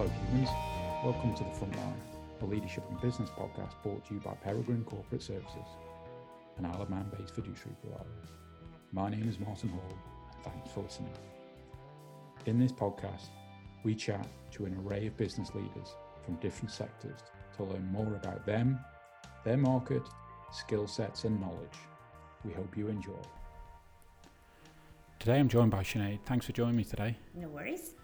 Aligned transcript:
Hello, 0.00 0.12
humans. 0.30 0.48
Welcome 1.04 1.34
to 1.34 1.44
the 1.44 1.50
Frontline, 1.50 1.92
a 2.40 2.44
leadership 2.46 2.84
and 2.88 2.98
business 3.02 3.28
podcast 3.28 3.74
brought 3.82 4.02
to 4.06 4.14
you 4.14 4.20
by 4.20 4.32
Peregrine 4.32 4.82
Corporate 4.82 5.20
Services, 5.20 5.68
an 6.56 6.64
Isle 6.64 6.80
of 6.80 6.88
Man 6.88 7.04
based 7.18 7.34
fiduciary 7.34 7.76
provider. 7.82 8.08
My 8.92 9.10
name 9.10 9.28
is 9.28 9.38
Martin 9.38 9.68
Hall, 9.68 9.92
and 10.32 10.42
thanks 10.42 10.72
for 10.72 10.80
listening. 10.80 11.12
In 12.46 12.58
this 12.58 12.72
podcast, 12.72 13.28
we 13.82 13.94
chat 13.94 14.26
to 14.52 14.64
an 14.64 14.74
array 14.82 15.08
of 15.08 15.18
business 15.18 15.50
leaders 15.54 15.94
from 16.24 16.36
different 16.36 16.70
sectors 16.70 17.18
to 17.58 17.64
learn 17.64 17.86
more 17.92 18.14
about 18.14 18.46
them, 18.46 18.78
their 19.44 19.58
market, 19.58 20.02
skill 20.50 20.86
sets, 20.88 21.24
and 21.24 21.38
knowledge. 21.38 21.76
We 22.42 22.54
hope 22.54 22.74
you 22.74 22.88
enjoy. 22.88 23.20
Today 25.18 25.38
I'm 25.38 25.48
joined 25.50 25.72
by 25.72 25.82
Sinead. 25.82 26.20
Thanks 26.24 26.46
for 26.46 26.52
joining 26.52 26.76
me 26.76 26.84
today. 26.84 27.18
No 27.34 27.48
worries. 27.48 27.96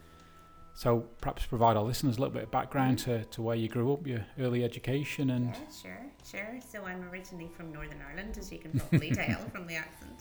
So 0.76 1.06
perhaps 1.22 1.46
provide 1.46 1.78
our 1.78 1.82
listeners 1.82 2.18
a 2.18 2.20
little 2.20 2.34
bit 2.34 2.42
of 2.42 2.50
background 2.50 2.98
to, 3.00 3.24
to 3.24 3.40
where 3.40 3.56
you 3.56 3.66
grew 3.66 3.94
up, 3.94 4.06
your 4.06 4.26
early 4.38 4.62
education 4.62 5.30
and 5.30 5.46
Yeah, 5.46 5.54
sure, 5.82 6.06
sure. 6.30 6.60
So 6.70 6.84
I'm 6.84 7.02
originally 7.04 7.48
from 7.48 7.72
Northern 7.72 8.02
Ireland, 8.06 8.36
as 8.36 8.52
you 8.52 8.58
can 8.58 8.78
probably 8.78 9.10
tell 9.14 9.40
from 9.48 9.66
the 9.66 9.76
accent, 9.76 10.20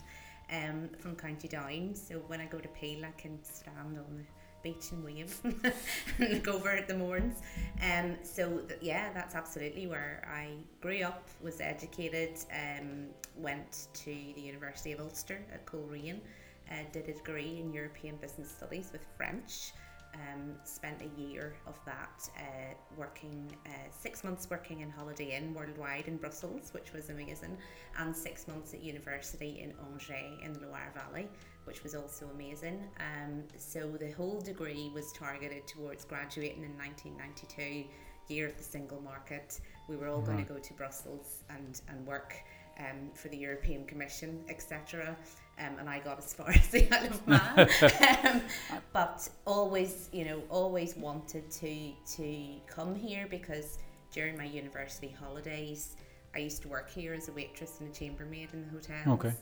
um, 0.50 0.88
from 0.98 1.14
County 1.14 1.46
Down. 1.46 1.94
So 1.94 2.20
when 2.26 2.40
I 2.40 2.46
go 2.46 2.58
to 2.58 2.68
Peel, 2.68 3.04
I 3.04 3.10
can 3.20 3.38
stand 3.44 3.98
on 3.98 4.16
the 4.16 4.24
beach 4.62 4.92
and 4.92 5.04
wave 5.04 5.38
and 6.18 6.32
look 6.32 6.48
over 6.48 6.70
at 6.70 6.88
the 6.88 6.94
Mournes. 6.94 7.42
Um, 7.82 8.16
so 8.22 8.60
th- 8.60 8.80
yeah, 8.80 9.12
that's 9.12 9.34
absolutely 9.34 9.86
where 9.86 10.26
I 10.26 10.52
grew 10.80 11.02
up, 11.02 11.28
was 11.42 11.60
educated, 11.60 12.38
um, 12.50 13.08
went 13.36 13.88
to 13.92 14.06
the 14.34 14.40
University 14.40 14.92
of 14.92 15.00
Ulster 15.00 15.38
at 15.52 15.66
Coleraine, 15.66 16.22
uh, 16.70 16.76
did 16.92 17.10
a 17.10 17.12
degree 17.12 17.58
in 17.60 17.74
European 17.74 18.16
Business 18.16 18.50
Studies 18.50 18.88
with 18.90 19.04
French. 19.18 19.72
Um, 20.16 20.54
spent 20.64 21.02
a 21.02 21.20
year 21.20 21.54
of 21.66 21.78
that 21.84 22.28
uh, 22.38 22.74
working, 22.96 23.54
uh, 23.66 23.70
six 23.90 24.24
months 24.24 24.48
working 24.48 24.80
in 24.80 24.88
Holiday 24.88 25.36
Inn 25.36 25.52
worldwide 25.52 26.08
in 26.08 26.16
Brussels, 26.16 26.70
which 26.72 26.92
was 26.94 27.10
amazing, 27.10 27.58
and 27.98 28.16
six 28.16 28.48
months 28.48 28.72
at 28.72 28.82
university 28.82 29.60
in 29.60 29.74
Angers 29.86 30.40
in 30.42 30.54
the 30.54 30.60
Loire 30.60 30.92
Valley, 30.94 31.28
which 31.64 31.82
was 31.82 31.94
also 31.94 32.30
amazing. 32.34 32.82
Um, 32.98 33.42
so 33.58 33.90
the 33.98 34.10
whole 34.12 34.40
degree 34.40 34.90
was 34.94 35.12
targeted 35.12 35.66
towards 35.66 36.04
graduating 36.06 36.64
in 36.64 36.76
1992, 36.78 37.88
year 38.28 38.48
of 38.48 38.56
the 38.56 38.64
single 38.64 39.00
market. 39.02 39.60
We 39.88 39.96
were 39.96 40.08
all 40.08 40.22
going 40.22 40.38
to 40.38 40.52
go 40.52 40.58
to 40.58 40.74
Brussels 40.74 41.44
and, 41.50 41.80
and 41.88 42.06
work 42.06 42.34
um, 42.78 43.10
for 43.14 43.28
the 43.28 43.36
European 43.36 43.84
Commission, 43.86 44.44
etc. 44.48 45.16
Um, 45.58 45.78
and 45.78 45.88
I 45.88 46.00
got 46.00 46.18
as 46.18 46.34
far 46.34 46.50
as 46.54 46.68
the 46.68 46.86
Isle 46.94 47.06
of 47.06 47.26
Man, 47.26 47.70
um, 48.24 48.42
but 48.92 49.28
always, 49.46 50.10
you 50.12 50.24
know, 50.24 50.42
always 50.50 50.96
wanted 50.96 51.50
to 51.50 51.92
to 52.16 52.46
come 52.66 52.94
here 52.94 53.26
because 53.28 53.78
during 54.12 54.36
my 54.36 54.44
university 54.44 55.14
holidays, 55.18 55.96
I 56.34 56.38
used 56.38 56.62
to 56.62 56.68
work 56.68 56.90
here 56.90 57.14
as 57.14 57.28
a 57.28 57.32
waitress 57.32 57.80
and 57.80 57.90
a 57.90 57.92
chambermaid 57.98 58.50
in 58.52 58.64
the 58.64 58.70
hotel. 58.70 59.14
Okay. 59.14 59.32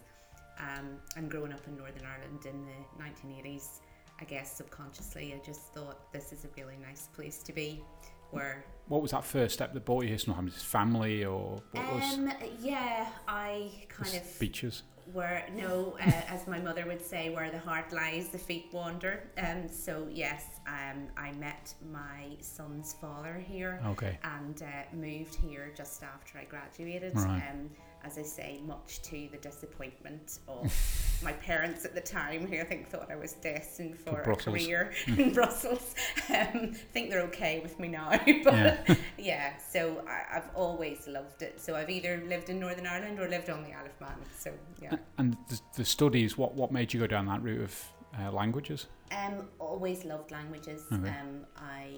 Um, 0.58 0.98
and 1.16 1.28
growing 1.28 1.52
up 1.52 1.66
in 1.66 1.76
Northern 1.76 2.04
Ireland 2.06 2.46
in 2.46 2.64
the 2.64 3.02
1980s, 3.02 3.80
I 4.20 4.24
guess 4.24 4.56
subconsciously, 4.56 5.34
I 5.34 5.44
just 5.44 5.62
thought 5.74 6.12
this 6.12 6.32
is 6.32 6.44
a 6.44 6.48
really 6.56 6.76
nice 6.80 7.08
place 7.08 7.42
to 7.42 7.52
be. 7.52 7.82
Where 8.30 8.64
what 8.88 9.00
was 9.00 9.12
that 9.12 9.24
first 9.24 9.54
step 9.54 9.72
that 9.72 9.84
brought 9.84 10.02
you 10.02 10.08
here? 10.10 10.18
Something 10.18 10.48
family 10.50 11.24
or 11.24 11.62
what 11.72 11.94
was 11.94 12.14
um, 12.14 12.32
yeah, 12.60 13.08
I 13.26 13.70
kind 13.88 14.14
of 14.16 14.38
beaches? 14.38 14.82
where 15.12 15.46
no, 15.54 15.96
uh, 16.00 16.10
as 16.28 16.46
my 16.46 16.58
mother 16.58 16.86
would 16.86 17.04
say, 17.04 17.28
where 17.30 17.50
the 17.50 17.58
heart 17.58 17.92
lies, 17.92 18.28
the 18.28 18.38
feet 18.38 18.68
wander. 18.72 19.24
Um, 19.38 19.68
so 19.68 20.08
yes, 20.10 20.44
um, 20.66 21.08
I 21.16 21.32
met 21.32 21.74
my 21.92 22.36
son's 22.40 22.94
father 22.94 23.42
here 23.46 23.80
Okay. 23.88 24.18
and 24.24 24.62
uh, 24.62 24.96
moved 24.96 25.34
here 25.34 25.72
just 25.76 26.02
after 26.02 26.38
I 26.38 26.44
graduated. 26.44 27.14
Right. 27.16 27.42
Um, 27.50 27.70
as 28.02 28.18
I 28.18 28.22
say, 28.22 28.60
much 28.66 29.02
to 29.02 29.28
the 29.30 29.38
disappointment 29.38 30.38
of 30.48 30.64
my 31.24 31.32
parents 31.32 31.84
at 31.84 31.94
the 31.94 32.00
time, 32.00 32.46
who 32.46 32.58
I 32.60 32.64
think 32.64 32.88
thought 32.88 33.10
I 33.10 33.16
was 33.16 33.32
destined 33.34 33.98
for, 33.98 34.20
a 34.20 34.36
career 34.36 34.92
in 35.06 35.32
Brussels. 35.32 35.94
Um, 36.28 36.72
I 36.72 36.76
think 36.92 37.10
they're 37.10 37.22
okay 37.22 37.60
with 37.60 37.78
me 37.80 37.88
now, 37.88 38.10
but 38.44 38.86
yeah. 39.18 39.56
so 39.56 40.04
I, 40.06 40.36
I've 40.36 40.50
always 40.54 41.06
loved 41.08 41.42
it. 41.42 41.60
So 41.60 41.74
I've 41.74 41.90
either 41.90 42.22
lived 42.28 42.50
in 42.50 42.60
Northern 42.60 42.86
Ireland 42.86 43.18
or 43.18 43.28
lived 43.28 43.50
on 43.50 43.64
the 43.64 43.72
Isle 43.72 43.86
of 43.86 44.00
Man. 44.00 44.16
So 44.36 44.52
yeah. 44.80 44.96
And 45.18 45.36
the, 45.48 45.60
the 45.76 45.84
studies, 45.84 46.36
what 46.36 46.54
what 46.54 46.70
made 46.70 46.92
you 46.92 47.00
go 47.00 47.06
down 47.06 47.26
that 47.26 47.42
route 47.42 47.62
of 47.62 47.84
uh, 48.18 48.30
languages? 48.30 48.86
Um, 49.10 49.48
always 49.58 50.04
loved 50.04 50.30
languages. 50.30 50.82
Okay. 50.92 51.08
Um, 51.08 51.46
I 51.56 51.94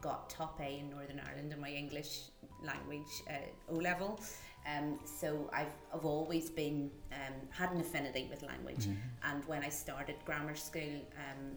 got 0.00 0.28
top 0.28 0.60
A 0.60 0.78
in 0.78 0.90
Northern 0.90 1.20
Ireland 1.20 1.52
in 1.52 1.60
my 1.60 1.70
English 1.70 2.22
language 2.62 3.12
uh, 3.30 3.72
O 3.72 3.76
level. 3.76 4.20
Um, 4.66 4.98
so 5.04 5.50
I've, 5.52 5.72
I've 5.92 6.04
always 6.04 6.48
been 6.50 6.90
um, 7.12 7.34
had 7.50 7.72
an 7.72 7.80
affinity 7.80 8.28
with 8.30 8.42
language. 8.42 8.86
And 9.24 9.44
when 9.46 9.62
I 9.64 9.68
started 9.68 10.16
grammar 10.24 10.54
school, 10.54 11.00
um, 11.16 11.56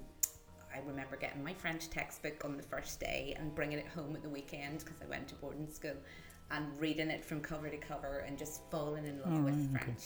I 0.74 0.80
remember 0.88 1.16
getting 1.16 1.44
my 1.44 1.54
French 1.54 1.90
textbook 1.90 2.44
on 2.44 2.58
the 2.58 2.64
first 2.64 3.00
day 3.00 3.36
and 3.40 3.54
bringing 3.54 3.78
it 3.78 3.88
home 3.88 4.16
at 4.16 4.24
the 4.24 4.30
weekend 4.30 4.80
because 4.80 5.02
I 5.02 5.06
went 5.06 5.28
to 5.30 5.36
boarding 5.36 5.70
school 5.72 5.96
and 6.52 6.66
reading 6.80 7.10
it 7.10 7.24
from 7.24 7.42
cover 7.42 7.70
to 7.70 7.78
cover 7.78 8.20
and 8.28 8.38
just 8.38 8.62
falling 8.70 9.06
in 9.06 9.20
love 9.22 9.34
Oh, 9.34 9.42
with 9.44 9.70
okay. 9.76 9.84
French. 9.86 10.04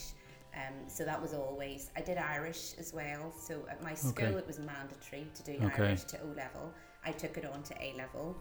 Um, 0.56 0.74
so 0.90 1.06
that 1.06 1.22
was 1.22 1.34
always. 1.34 1.92
I 1.96 2.02
did 2.02 2.18
Irish 2.18 2.74
as 2.80 2.94
well. 2.94 3.32
So 3.40 3.66
at 3.70 3.82
my 3.84 3.94
school, 3.94 4.26
Okay. 4.28 4.38
it 4.38 4.48
was 4.48 4.60
mandatory 4.60 5.28
to 5.36 5.44
do 5.44 5.54
Okay. 5.66 5.84
Irish 5.88 6.04
to 6.06 6.22
O 6.22 6.26
level. 6.36 6.74
I 7.06 7.12
took 7.12 7.38
it 7.38 7.46
on 7.46 7.64
to 7.64 7.82
A 7.82 7.94
level. 7.98 8.38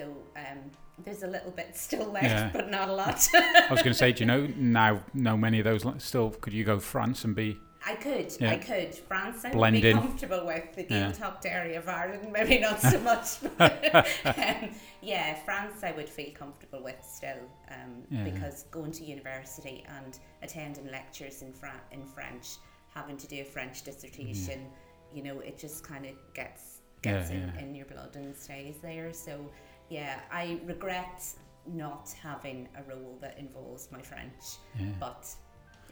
So 0.00 0.16
um, 0.36 0.58
there's 1.04 1.22
a 1.22 1.26
little 1.26 1.50
bit 1.50 1.76
still 1.76 2.10
left, 2.10 2.24
Yeah. 2.24 2.50
but 2.52 2.70
not 2.70 2.88
a 2.88 2.92
lot. 2.92 3.28
I 3.34 3.66
was 3.70 3.80
going 3.82 3.92
to 3.92 3.98
say, 3.98 4.12
do 4.12 4.20
you 4.20 4.26
know 4.26 4.46
now 4.56 5.02
know 5.12 5.36
many 5.36 5.58
of 5.60 5.64
those? 5.64 5.84
Still, 6.02 6.30
could 6.30 6.52
you 6.54 6.64
go 6.64 6.78
France 6.78 7.24
and 7.24 7.34
be? 7.34 7.58
I 7.86 7.94
could, 7.94 8.30
Yeah. 8.40 8.52
I 8.52 8.56
could. 8.58 8.94
France, 8.94 9.44
I 9.44 9.52
Blend 9.52 9.76
would 9.76 9.82
be 9.82 9.90
in. 9.90 9.96
comfortable 9.98 10.46
with. 10.46 10.74
The 10.74 10.86
Yeah. 10.88 11.10
Gaeltacht 11.12 11.44
area 11.46 11.78
of 11.78 11.88
Ireland, 11.88 12.30
maybe 12.38 12.58
not 12.60 12.80
so 12.80 12.98
much. 13.10 13.28
um, 13.58 14.70
yeah, 15.02 15.34
France, 15.44 15.82
I 15.82 15.92
would 15.92 16.08
feel 16.08 16.30
comfortable 16.32 16.82
with 16.82 17.02
still, 17.02 17.42
um, 17.70 18.02
Yeah. 18.10 18.24
because 18.24 18.64
going 18.70 18.92
to 18.92 19.04
university 19.04 19.84
and 19.98 20.18
attending 20.42 20.90
lectures 20.90 21.42
in 21.42 21.52
Fra- 21.52 21.80
in 21.92 22.04
French, 22.06 22.46
having 22.94 23.16
to 23.18 23.26
do 23.26 23.40
a 23.40 23.44
French 23.44 23.82
dissertation, 23.82 24.66
you 25.14 25.22
know, 25.22 25.40
it 25.40 25.58
just 25.58 25.84
kind 25.84 26.04
of 26.06 26.12
gets 26.34 26.78
gets 27.02 27.30
Yeah, 27.30 27.36
in, 27.36 27.52
yeah. 27.54 27.60
in 27.62 27.74
your 27.74 27.86
blood 27.86 28.14
and 28.16 28.36
stays 28.36 28.76
there. 28.82 29.10
So, 29.14 29.50
yeah, 29.90 30.20
I 30.32 30.60
regret 30.64 31.24
not 31.66 32.10
having 32.22 32.68
a 32.76 32.82
role 32.90 33.18
that 33.20 33.38
involves 33.38 33.90
my 33.92 34.00
French, 34.00 34.56
Yeah. 34.78 34.86
but 34.98 35.28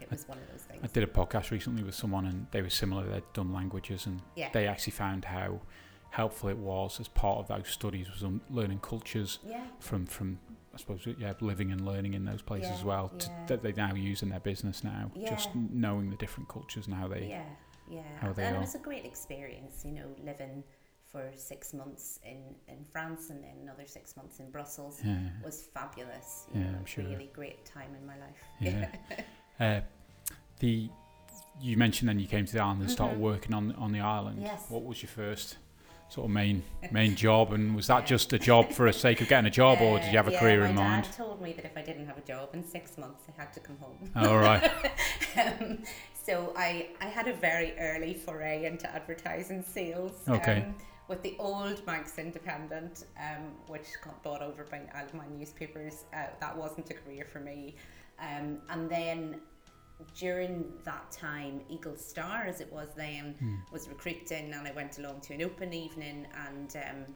it 0.00 0.10
was 0.10 0.26
one 0.26 0.38
of 0.38 0.48
those 0.50 0.62
things. 0.62 0.80
I 0.82 0.86
did 0.86 1.02
a 1.02 1.06
podcast 1.06 1.50
recently 1.50 1.82
with 1.82 1.94
someone, 1.94 2.24
and 2.26 2.46
they 2.52 2.62
were 2.62 2.70
similar. 2.70 3.04
They'd 3.06 3.32
done 3.34 3.52
languages, 3.52 4.06
and 4.06 4.22
Yeah. 4.34 4.48
they 4.52 4.66
actually 4.66 4.92
found 4.92 5.24
how 5.26 5.60
helpful 6.10 6.48
it 6.48 6.56
was 6.56 6.98
as 7.00 7.06
part 7.08 7.38
of 7.38 7.48
those 7.48 7.68
studies 7.68 8.10
was 8.10 8.24
um, 8.24 8.40
learning 8.48 8.80
cultures 8.80 9.40
Yeah. 9.44 9.66
from 9.78 10.06
from 10.06 10.38
I 10.72 10.78
suppose 10.78 11.06
yeah 11.18 11.34
living 11.40 11.70
and 11.72 11.84
learning 11.84 12.14
in 12.14 12.24
those 12.24 12.40
places 12.40 12.70
as 12.70 12.84
well 12.84 13.08
t- 13.10 13.26
yeah. 13.28 13.46
that 13.46 13.62
they 13.62 13.72
now 13.72 13.94
use 13.94 14.22
in 14.22 14.30
their 14.30 14.40
business 14.40 14.82
now. 14.84 15.10
Just 15.28 15.54
knowing 15.54 16.08
the 16.08 16.16
different 16.16 16.48
cultures 16.48 16.86
and 16.86 16.94
how 16.94 17.08
they 17.08 17.26
yeah, 17.28 17.44
yeah. 17.90 18.02
how 18.20 18.32
they 18.32 18.44
and 18.44 18.54
are. 18.54 18.58
it 18.58 18.60
was 18.62 18.74
a 18.74 18.78
great 18.78 19.04
experience, 19.04 19.84
you 19.84 19.92
know, 19.92 20.06
living 20.24 20.62
for 21.10 21.30
six 21.36 21.72
months 21.72 22.20
in, 22.24 22.42
in 22.68 22.84
France 22.92 23.30
and 23.30 23.42
then 23.42 23.54
another 23.62 23.84
six 23.86 24.16
months 24.16 24.40
in 24.40 24.50
Brussels 24.50 25.00
yeah. 25.04 25.16
was 25.44 25.68
fabulous. 25.74 26.46
You 26.54 26.60
Yeah, 26.60 26.70
know, 26.72 26.78
I'm 26.78 26.84
sure. 26.86 27.04
Really 27.04 27.30
great 27.34 27.64
time 27.64 27.94
in 27.98 28.06
my 28.06 28.16
life. 28.18 28.36
Yeah. 28.60 28.88
Uh, 29.60 29.80
the 30.60 30.88
you 31.60 31.76
mentioned 31.76 32.08
then 32.08 32.20
you 32.20 32.28
came 32.28 32.46
to 32.46 32.52
the 32.52 32.60
island 32.62 32.80
and 32.82 32.88
started 32.88 33.16
Mhm. 33.18 33.22
working 33.22 33.52
on 33.52 33.72
on 33.72 33.90
the 33.90 33.98
island. 33.98 34.40
Yes. 34.40 34.66
What 34.68 34.84
was 34.84 35.02
your 35.02 35.10
first 35.10 35.56
sort 36.10 36.26
of 36.26 36.30
main 36.30 36.62
main 36.92 37.16
job, 37.26 37.52
and 37.52 37.74
was 37.74 37.88
that 37.88 38.06
just 38.06 38.32
a 38.32 38.38
job 38.38 38.70
for 38.70 38.86
the 38.86 38.92
sake 38.92 39.20
of 39.20 39.26
getting 39.26 39.48
a 39.48 39.50
job, 39.50 39.80
or 39.80 39.98
did 39.98 40.12
you 40.12 40.16
have 40.16 40.28
a 40.28 40.36
Uh, 40.36 40.38
career 40.38 40.60
yeah, 40.60 40.68
in 40.68 40.76
my 40.76 40.82
mind? 40.84 41.04
dad 41.06 41.12
told 41.14 41.42
me 41.42 41.52
that 41.54 41.64
if 41.64 41.76
I 41.76 41.82
didn't 41.82 42.06
have 42.06 42.18
a 42.18 42.20
job 42.20 42.50
in 42.54 42.62
six 42.64 42.96
months, 42.98 43.24
I 43.28 43.32
had 43.40 43.52
to 43.54 43.58
come 43.58 43.78
home. 43.78 43.98
All 44.14 44.38
right. 44.38 44.70
um, 45.44 45.82
so 46.14 46.52
I, 46.56 46.90
I 47.00 47.06
had 47.06 47.26
a 47.26 47.32
very 47.34 47.76
early 47.80 48.14
foray 48.14 48.64
into 48.64 48.88
advertising 48.94 49.64
sales. 49.64 50.12
Okay. 50.28 50.62
Um, 50.68 50.74
with 51.08 51.22
the 51.22 51.34
old 51.38 51.84
Manx 51.86 52.18
Independent, 52.18 53.06
um, 53.18 53.52
which 53.66 53.86
got 54.04 54.22
bought 54.22 54.42
over 54.42 54.64
by 54.64 54.82
Isle 54.94 55.06
of 55.06 55.14
Man 55.14 55.38
newspapers, 55.38 56.04
uh, 56.14 56.26
that 56.38 56.56
wasn't 56.56 56.90
a 56.90 56.94
career 56.94 57.24
for 57.24 57.40
me. 57.40 57.76
Um, 58.20 58.58
and 58.68 58.90
then 58.90 59.40
during 60.16 60.72
that 60.84 61.10
time, 61.10 61.62
Eagle 61.68 61.96
Star, 61.96 62.44
as 62.44 62.60
it 62.60 62.72
was 62.72 62.88
then, 62.96 63.34
was 63.72 63.88
recruiting, 63.88 64.52
and 64.52 64.68
I 64.68 64.72
went 64.72 64.98
along 64.98 65.22
to 65.22 65.34
an 65.34 65.42
open 65.42 65.72
evening. 65.72 66.26
And 66.46 66.76
um, 66.76 67.14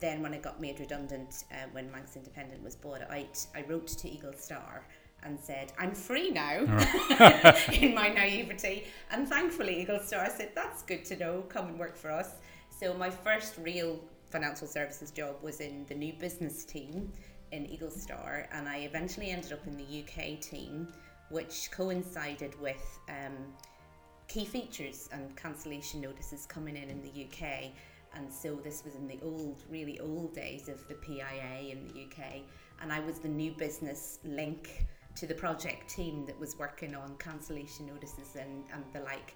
then, 0.00 0.22
when 0.22 0.34
I 0.34 0.38
got 0.38 0.60
made 0.60 0.80
redundant, 0.80 1.44
uh, 1.52 1.66
when 1.72 1.90
Manx 1.90 2.16
Independent 2.16 2.62
was 2.62 2.76
bought 2.76 3.02
out, 3.02 3.46
I 3.54 3.64
wrote 3.68 3.86
to 3.88 4.08
Eagle 4.08 4.34
Star 4.34 4.84
and 5.22 5.38
said, 5.38 5.72
I'm 5.78 5.94
free 5.94 6.30
now 6.30 6.58
in 7.72 7.94
my 7.94 8.08
naivety. 8.08 8.84
And 9.10 9.28
thankfully, 9.28 9.80
Eagle 9.80 10.00
Star 10.00 10.28
said, 10.30 10.50
That's 10.54 10.82
good 10.82 11.04
to 11.06 11.16
know, 11.16 11.44
come 11.48 11.68
and 11.68 11.78
work 11.78 11.96
for 11.96 12.10
us. 12.10 12.34
So, 12.80 12.94
my 12.94 13.10
first 13.10 13.58
real 13.58 14.00
financial 14.30 14.66
services 14.66 15.10
job 15.10 15.36
was 15.42 15.60
in 15.60 15.84
the 15.90 15.94
new 15.94 16.14
business 16.14 16.64
team 16.64 17.12
in 17.52 17.66
Eagle 17.66 17.90
Star, 17.90 18.48
and 18.52 18.66
I 18.66 18.78
eventually 18.78 19.28
ended 19.28 19.52
up 19.52 19.66
in 19.66 19.76
the 19.76 19.84
UK 19.84 20.40
team, 20.40 20.88
which 21.28 21.70
coincided 21.70 22.58
with 22.58 22.98
um, 23.10 23.36
key 24.28 24.46
features 24.46 25.10
and 25.12 25.36
cancellation 25.36 26.00
notices 26.00 26.46
coming 26.46 26.74
in 26.74 26.88
in 26.88 27.02
the 27.02 27.26
UK. 27.26 27.72
And 28.14 28.32
so 28.32 28.54
this 28.54 28.82
was 28.82 28.94
in 28.94 29.06
the 29.06 29.18
old, 29.22 29.62
really 29.68 30.00
old 30.00 30.32
days 30.32 30.70
of 30.70 30.88
the 30.88 30.94
PIA 30.94 31.70
in 31.70 31.86
the 31.86 32.04
UK, 32.04 32.36
and 32.80 32.90
I 32.90 33.00
was 33.00 33.18
the 33.18 33.28
new 33.28 33.52
business 33.52 34.20
link 34.24 34.86
to 35.16 35.26
the 35.26 35.34
project 35.34 35.90
team 35.90 36.24
that 36.24 36.40
was 36.40 36.58
working 36.58 36.94
on 36.94 37.14
cancellation 37.18 37.88
notices 37.88 38.36
and, 38.36 38.64
and 38.72 38.84
the 38.94 39.00
like 39.00 39.34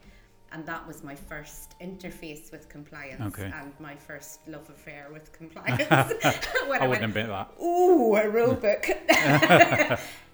and 0.52 0.64
that 0.66 0.86
was 0.86 1.02
my 1.02 1.14
first 1.14 1.74
interface 1.80 2.52
with 2.52 2.68
compliance 2.68 3.36
Okay. 3.38 3.50
and 3.54 3.72
my 3.80 3.96
first 3.96 4.40
love 4.46 4.68
affair 4.70 5.08
with 5.12 5.32
compliance. 5.40 5.88
when 6.68 6.80
I 6.80 6.86
went, 6.86 6.88
wouldn't 6.88 7.04
admit 7.16 7.26
that. 7.28 7.50
Ooh, 7.60 8.14
a 8.16 8.28
rule 8.28 8.54
book. 8.54 8.86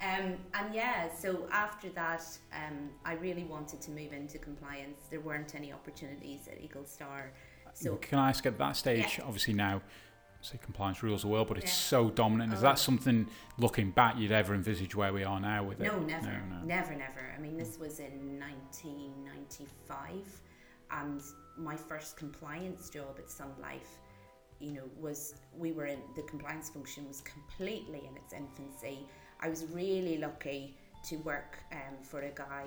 um, 0.04 0.34
and 0.54 0.74
yeah, 0.74 1.08
so 1.14 1.46
after 1.52 1.88
that, 1.90 2.22
um, 2.52 2.90
I 3.04 3.14
really 3.14 3.44
wanted 3.44 3.80
to 3.82 3.90
move 3.90 4.12
into 4.12 4.38
compliance. 4.38 5.06
There 5.10 5.20
weren't 5.20 5.54
any 5.54 5.72
opportunities 5.72 6.48
at 6.48 6.62
Eagle 6.62 6.84
Star. 6.84 7.32
So 7.72 7.96
Can 7.96 8.18
I 8.18 8.28
ask 8.30 8.44
at 8.46 8.58
that 8.58 8.76
stage, 8.76 9.18
Yeah. 9.18 9.24
obviously 9.24 9.54
now, 9.54 9.80
say 10.42 10.58
compliance 10.62 11.02
rules 11.02 11.22
the 11.22 11.28
world, 11.28 11.48
but 11.48 11.58
it's 11.58 11.66
Yeah. 11.66 11.72
so 11.72 12.10
dominant. 12.10 12.52
Is 12.52 12.60
Oh. 12.60 12.62
that 12.62 12.78
something, 12.78 13.28
looking 13.58 13.90
back, 13.90 14.16
you'd 14.16 14.32
ever 14.32 14.54
envisage 14.54 14.94
where 14.94 15.12
we 15.12 15.24
are 15.24 15.40
now 15.40 15.64
with 15.64 15.80
it? 15.80 15.84
no, 15.84 15.98
never, 16.00 16.26
No, 16.26 16.56
no. 16.56 16.64
never, 16.64 16.94
never. 16.94 17.32
I 17.36 17.40
mean, 17.40 17.56
this 17.56 17.78
was 17.78 18.00
in 18.00 18.38
1995, 18.38 20.40
and 20.90 21.22
my 21.56 21.76
first 21.76 22.16
compliance 22.16 22.90
job 22.90 23.16
at 23.18 23.30
Sun 23.30 23.52
Life, 23.60 23.98
you 24.58 24.72
know, 24.72 24.88
was 24.98 25.34
we 25.56 25.72
were 25.72 25.86
in 25.86 26.00
the 26.16 26.22
compliance 26.22 26.70
function 26.70 27.06
was 27.08 27.20
completely 27.22 28.06
in 28.06 28.16
its 28.16 28.32
infancy. 28.32 29.06
I 29.40 29.48
was 29.48 29.64
really 29.66 30.18
lucky 30.18 30.76
to 31.08 31.16
work 31.18 31.58
um, 31.72 32.02
for 32.02 32.20
a 32.22 32.30
guy 32.30 32.66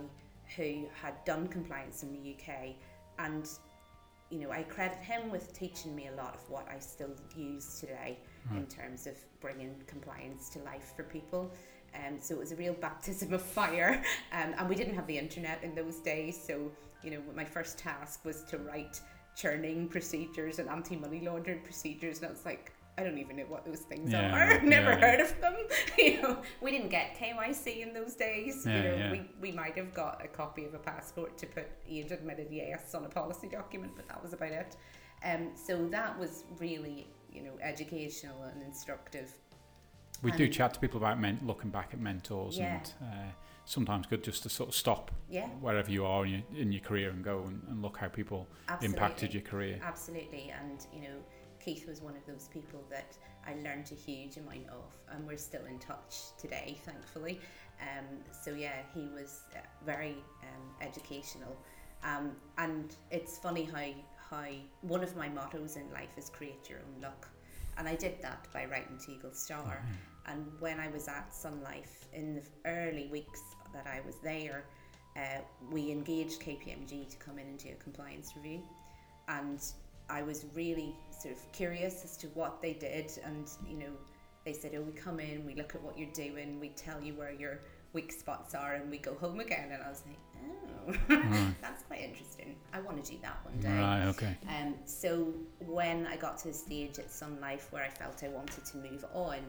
who 0.55 0.87
had 1.01 1.23
done 1.25 1.47
compliance 1.47 2.03
in 2.03 2.11
the 2.11 2.33
UK, 2.35 2.75
and 3.19 3.47
you 4.33 4.39
know, 4.39 4.51
I 4.51 4.63
credit 4.63 4.97
him 4.97 5.29
with 5.29 5.53
teaching 5.53 5.95
me 5.95 6.07
a 6.07 6.15
lot 6.15 6.33
of 6.33 6.49
what 6.49 6.67
I 6.67 6.79
still 6.79 7.11
use 7.37 7.79
today 7.79 8.17
in 8.55 8.65
terms 8.65 9.05
of 9.05 9.15
bringing 9.39 9.75
compliance 9.85 10.49
to 10.49 10.59
life 10.63 10.93
for 10.95 11.03
people. 11.03 11.51
Um, 11.93 12.17
so 12.19 12.33
it 12.33 12.39
was 12.39 12.51
a 12.51 12.55
real 12.55 12.73
baptism 12.73 13.31
of 13.33 13.41
fire. 13.41 14.03
Um, 14.31 14.55
and 14.57 14.67
we 14.67 14.73
didn't 14.73 14.95
have 14.95 15.05
the 15.05 15.15
internet 15.15 15.63
in 15.63 15.75
those 15.75 15.97
days. 15.97 16.41
So, 16.43 16.71
you 17.03 17.11
know, 17.11 17.21
my 17.35 17.45
first 17.45 17.77
task 17.77 18.25
was 18.25 18.43
to 18.45 18.57
write 18.57 18.99
churning 19.35 19.87
procedures 19.87 20.57
and 20.57 20.67
anti 20.67 20.95
money 20.95 21.21
laundering 21.23 21.61
procedures. 21.61 22.17
And 22.17 22.27
I 22.29 22.31
was 22.31 22.43
like, 22.43 22.71
I 22.97 23.03
don't 23.03 23.17
even 23.17 23.37
know 23.37 23.45
what 23.45 23.65
those 23.65 23.79
things 23.79 24.11
Yeah, 24.11 24.57
are. 24.57 24.61
Never 24.63 24.91
yeah. 24.91 24.99
heard 24.99 25.19
of 25.19 25.41
them. 25.41 25.55
you 25.97 26.21
know, 26.21 26.37
we 26.61 26.71
didn't 26.71 26.89
get 26.89 27.17
KYC 27.17 27.81
in 27.81 27.93
those 27.93 28.13
days. 28.13 28.65
Yeah, 28.67 28.83
you 28.83 28.99
know, 28.99 29.11
we, 29.11 29.49
we 29.49 29.51
might 29.51 29.75
have 29.77 29.93
got 29.93 30.21
a 30.23 30.27
copy 30.27 30.65
of 30.65 30.73
a 30.75 30.79
passport 30.79 31.37
to 31.39 31.47
put 31.47 31.67
age 31.89 32.11
admitted 32.11 32.47
yes 32.51 32.93
on 32.93 33.05
a 33.05 33.09
policy 33.09 33.47
document, 33.47 33.93
but 33.95 34.07
that 34.07 34.21
was 34.21 34.33
about 34.33 34.51
it. 34.51 34.75
Um, 35.25 35.51
so 35.55 35.87
that 35.87 36.17
was 36.19 36.43
really, 36.59 37.07
you 37.31 37.41
know, 37.41 37.53
educational 37.61 38.43
and 38.43 38.61
instructive. 38.61 39.31
We 40.21 40.31
do 40.31 40.47
chat 40.47 40.73
to 40.75 40.79
people 40.79 40.97
about 40.97 41.19
men- 41.19 41.39
looking 41.43 41.69
back 41.69 41.89
at 41.93 41.99
mentors 41.99 42.57
Yeah. 42.57 42.75
and 42.77 42.93
uh, 43.01 43.31
sometimes 43.65 44.05
good 44.05 44.23
just 44.23 44.43
to 44.43 44.49
sort 44.49 44.69
of 44.69 44.75
stop 44.75 45.11
Yeah, 45.29 45.47
wherever 45.59 45.91
you 45.91 46.05
are 46.05 46.25
in 46.25 46.31
your, 46.31 46.41
in 46.61 46.71
your 46.71 46.81
career 46.81 47.09
and 47.09 47.23
go 47.23 47.43
and, 47.45 47.61
and 47.69 47.81
look 47.81 47.97
how 47.97 48.07
people 48.07 48.47
absolutely. 48.69 48.95
impacted 48.95 49.33
your 49.33 49.43
career. 49.43 49.79
Absolutely, 49.83 50.53
and 50.61 50.85
you 50.93 51.01
know, 51.01 51.17
Keith 51.63 51.87
was 51.87 52.01
one 52.01 52.15
of 52.15 52.25
those 52.25 52.49
people 52.51 52.83
that 52.89 53.15
I 53.47 53.53
learned 53.55 53.89
a 53.91 53.95
huge 53.95 54.37
amount 54.37 54.67
of, 54.69 54.83
and 55.11 55.25
we're 55.25 55.37
still 55.37 55.65
in 55.65 55.79
touch 55.79 56.15
today, 56.37 56.77
thankfully. 56.83 57.39
Um, 57.81 58.05
so 58.43 58.51
yeah, 58.51 58.81
he 58.93 59.07
was 59.13 59.41
uh, 59.55 59.59
very 59.85 60.15
um, 60.43 60.63
educational, 60.81 61.57
um, 62.03 62.31
and 62.57 62.95
it's 63.11 63.37
funny 63.37 63.63
how 63.65 63.85
how 64.29 64.45
one 64.81 65.03
of 65.03 65.15
my 65.15 65.29
mottos 65.29 65.75
in 65.75 65.91
life 65.91 66.17
is 66.17 66.29
create 66.29 66.69
your 66.69 66.79
own 66.79 67.01
luck, 67.01 67.27
and 67.77 67.87
I 67.87 67.95
did 67.95 68.21
that 68.21 68.47
by 68.53 68.65
writing 68.65 68.97
to 69.05 69.11
Eagle 69.11 69.33
Star. 69.33 69.85
And 70.25 70.45
when 70.59 70.79
I 70.79 70.87
was 70.87 71.07
at 71.09 71.33
Sun 71.33 71.61
Life 71.63 72.07
in 72.13 72.35
the 72.35 72.41
early 72.65 73.07
weeks 73.07 73.41
that 73.73 73.85
I 73.87 73.99
was 74.05 74.15
there, 74.23 74.63
uh, 75.17 75.41
we 75.69 75.91
engaged 75.91 76.41
KPMG 76.41 77.09
to 77.09 77.17
come 77.17 77.37
in 77.39 77.47
and 77.47 77.57
do 77.57 77.69
a 77.69 77.83
compliance 77.83 78.31
review. 78.35 78.61
And 79.27 79.59
I 80.09 80.21
was 80.21 80.45
really 80.53 80.95
sort 81.17 81.35
of 81.35 81.51
curious 81.51 82.03
as 82.03 82.17
to 82.17 82.27
what 82.29 82.61
they 82.61 82.73
did. 82.73 83.11
And, 83.23 83.49
you 83.67 83.77
know, 83.77 83.91
they 84.45 84.53
said, 84.53 84.71
Oh, 84.75 84.81
we 84.81 84.91
come 84.91 85.19
in, 85.19 85.45
we 85.45 85.55
look 85.55 85.75
at 85.75 85.81
what 85.81 85.97
you're 85.97 86.11
doing, 86.11 86.59
we 86.59 86.69
tell 86.69 87.01
you 87.01 87.13
where 87.13 87.31
your 87.31 87.59
weak 87.93 88.11
spots 88.11 88.55
are, 88.55 88.73
and 88.73 88.89
we 88.89 88.97
go 88.97 89.13
home 89.15 89.39
again. 89.39 89.69
And 89.71 89.81
I 89.81 89.89
was 89.89 90.03
like, 90.07 90.17
Oh, 91.09 91.53
that's 91.61 91.83
quite 91.83 92.01
interesting. 92.01 92.55
I 92.73 92.81
want 92.81 93.03
to 93.03 93.11
do 93.11 93.17
that 93.21 93.39
one 93.43 93.59
day. 93.59 93.69
Right, 93.69 94.07
okay. 94.07 94.37
Um, 94.49 94.75
so 94.85 95.33
when 95.59 96.07
I 96.07 96.17
got 96.17 96.37
to 96.39 96.49
the 96.49 96.53
stage 96.53 96.99
at 96.99 97.11
Sun 97.11 97.39
Life 97.39 97.67
where 97.71 97.83
I 97.83 97.89
felt 97.89 98.23
I 98.23 98.29
wanted 98.29 98.65
to 98.65 98.77
move 98.77 99.05
on, 99.13 99.39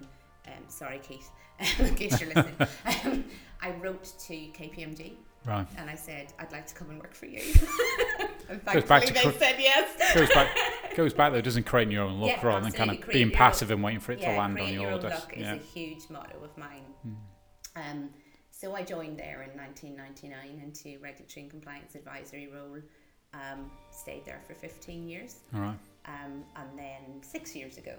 um, 0.47 0.63
sorry 0.69 1.01
Keith, 1.01 1.31
in 1.79 1.95
case 1.95 2.21
you're 2.21 2.33
listening, 2.33 2.55
um, 3.05 3.25
I 3.61 3.71
wrote 3.81 4.05
to 4.05 4.35
KPMG 4.35 5.15
Right. 5.47 5.67
and 5.77 5.91
I 5.91 5.95
said 5.95 6.33
I'd 6.39 6.51
like 6.53 6.67
to 6.69 6.75
come 6.75 6.89
and 6.91 6.99
work 6.99 7.15
for 7.15 7.27
you. 7.27 7.41
and 8.49 8.65
Goes 8.65 8.85
back 8.85 9.03
thankfully 9.05 9.07
to 9.09 9.13
they 9.15 9.33
cr- 9.33 9.39
said 9.39 9.57
yes. 9.59 10.15
Goes 10.15 10.29
back, 10.31 10.57
goes 10.97 11.13
back 11.15 11.33
though, 11.33 11.41
doesn't 11.41 11.65
create 11.67 11.91
your 11.91 12.05
own 12.05 12.19
luck 12.21 12.31
Yeah, 12.43 12.47
rather 12.47 12.63
than 12.63 12.73
kind 12.73 12.91
of 12.91 13.07
being 13.09 13.31
passive 13.31 13.71
and 13.71 13.83
waiting 13.83 14.01
for 14.01 14.13
it 14.13 14.21
yeah, 14.21 14.33
to 14.33 14.39
land 14.39 14.59
on 14.59 14.69
your 14.73 14.83
your 14.85 14.93
own 14.93 15.01
desk. 15.03 15.29
luck 15.29 15.37
is 15.37 15.47
a 15.47 15.57
huge 15.57 16.09
motto 16.11 16.43
of 16.43 16.57
mine. 16.57 16.85
Um, 17.77 18.11
so 18.51 18.75
I 18.75 18.83
joined 18.83 19.19
there 19.19 19.43
in 19.43 19.59
1999 19.59 20.63
into 20.65 20.99
regulatory 21.03 21.43
and 21.43 21.51
compliance 21.51 21.95
advisory 21.95 22.49
role. 22.53 22.79
Um, 23.35 23.69
stayed 23.91 24.25
there 24.25 24.41
for 24.47 24.55
15 24.55 25.09
years, 25.09 25.41
All 25.53 25.61
right. 25.61 25.77
um, 26.07 26.45
and 26.55 26.79
then 26.79 27.21
six 27.23 27.57
years 27.57 27.79
ago, 27.79 27.97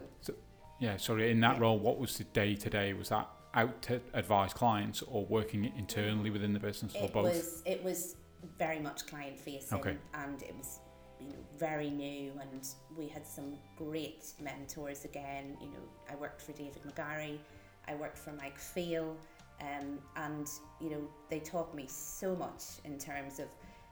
Yeah, 0.80 0.96
sorry, 0.96 1.30
in 1.30 1.42
that 1.42 1.56
Yeah. 1.58 1.62
role, 1.64 1.78
what 1.78 2.00
was 2.00 2.18
the 2.18 2.24
day 2.24 2.56
to 2.56 2.70
day? 2.70 2.94
Was 2.94 3.10
that 3.10 3.28
out 3.56 3.82
to 3.84 4.00
advise 4.14 4.54
clients 4.54 5.02
or 5.04 5.26
working 5.26 5.72
internally 5.78 6.30
within 6.30 6.54
the 6.54 6.60
business 6.60 6.94
or 6.96 7.06
it 7.06 7.14
both? 7.14 7.24
was 7.26 7.64
it 7.66 7.84
was 7.84 8.16
very 8.60 8.80
much 8.80 9.08
client 9.08 9.40
facing 9.40 9.80
Okay. 9.80 9.98
and 10.14 10.42
it 10.44 10.56
was 10.56 10.80
you 11.20 11.28
know 11.30 11.40
very 11.58 11.90
new 11.90 12.32
and 12.42 12.68
we 12.98 13.08
had 13.08 13.26
some 13.26 13.54
great 13.78 14.34
mentors 14.40 15.06
again. 15.06 15.58
You 15.62 15.68
know 15.68 15.84
i 16.12 16.16
worked 16.16 16.42
for 16.42 16.52
david 16.52 16.82
mcgarry 16.84 17.38
i 17.88 17.96
worked 17.96 18.18
for 18.18 18.32
mike 18.34 18.60
Feel, 18.60 19.16
um, 19.62 20.00
and 20.18 20.48
you 20.82 20.90
know 20.90 21.02
they 21.30 21.40
taught 21.40 21.74
me 21.74 21.86
so 21.88 22.36
much 22.36 22.64
in 22.84 22.98
terms 23.00 23.40
of 23.40 23.48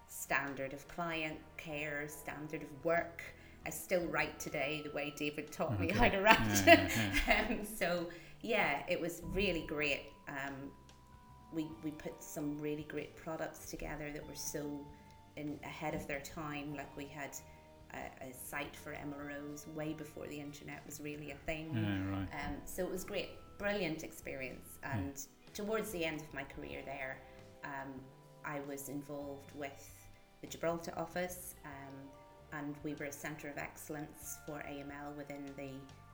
standard 0.08 0.74
of 0.74 0.88
client 0.90 1.40
care 1.58 2.08
standard 2.08 2.62
of 2.62 2.86
work. 2.86 3.24
I 3.66 3.70
still 3.70 4.06
write 4.08 4.40
today 4.40 4.82
the 4.84 4.92
way 4.92 5.14
david 5.18 5.52
taught 5.52 5.80
me 5.80 5.90
how 5.90 6.10
to 6.10 6.20
write. 6.22 6.38
Yeah, 6.68 6.90
yeah, 7.28 7.46
um, 7.50 7.66
so 7.66 8.08
yeah 8.44 8.84
it 8.88 9.00
was 9.00 9.22
really 9.34 9.66
great 9.68 10.12
um, 10.28 10.72
we, 11.54 11.68
we 11.84 11.92
put 11.92 12.22
some 12.24 12.60
really 12.60 12.84
great 12.84 13.16
products 13.16 13.70
together 13.70 14.12
that 14.12 14.28
were 14.28 14.36
so 14.36 14.86
in, 15.36 15.60
ahead 15.64 15.96
of 15.96 16.08
their 16.08 16.20
time. 16.22 16.76
Like 16.76 16.96
we 16.98 17.06
had 17.06 17.36
a, 17.94 18.26
a 18.26 18.34
site 18.34 18.76
for 18.76 18.92
MLROs 18.92 19.68
way 19.74 19.94
before 19.94 20.28
the 20.28 20.40
internet 20.40 20.84
was 20.86 21.00
really 21.00 21.32
a 21.32 21.36
thing. 21.36 21.72
Yeah, 21.74 22.18
right. 22.18 22.28
Um, 22.46 22.56
so 22.66 22.84
it 22.84 22.92
was 22.92 23.04
great, 23.04 23.30
brilliant 23.58 24.04
experience. 24.04 24.78
And 24.84 25.22
towards 25.54 25.92
the 25.92 26.04
end 26.04 26.22
of 26.22 26.34
my 26.34 26.44
career 26.44 26.82
there, 26.86 27.20
um, 27.64 27.94
I 28.46 28.60
was 28.68 28.90
involved 28.90 29.52
with 29.56 29.90
the 30.42 30.48
Gibraltar 30.48 30.94
office, 30.98 31.56
um, 31.64 32.60
and 32.60 32.76
we 32.84 32.94
were 32.96 33.06
a 33.06 33.12
centre 33.12 33.50
of 33.50 33.58
excellence 33.58 34.38
for 34.46 34.58
AML 34.70 35.16
within 35.16 35.46
the 35.46 35.54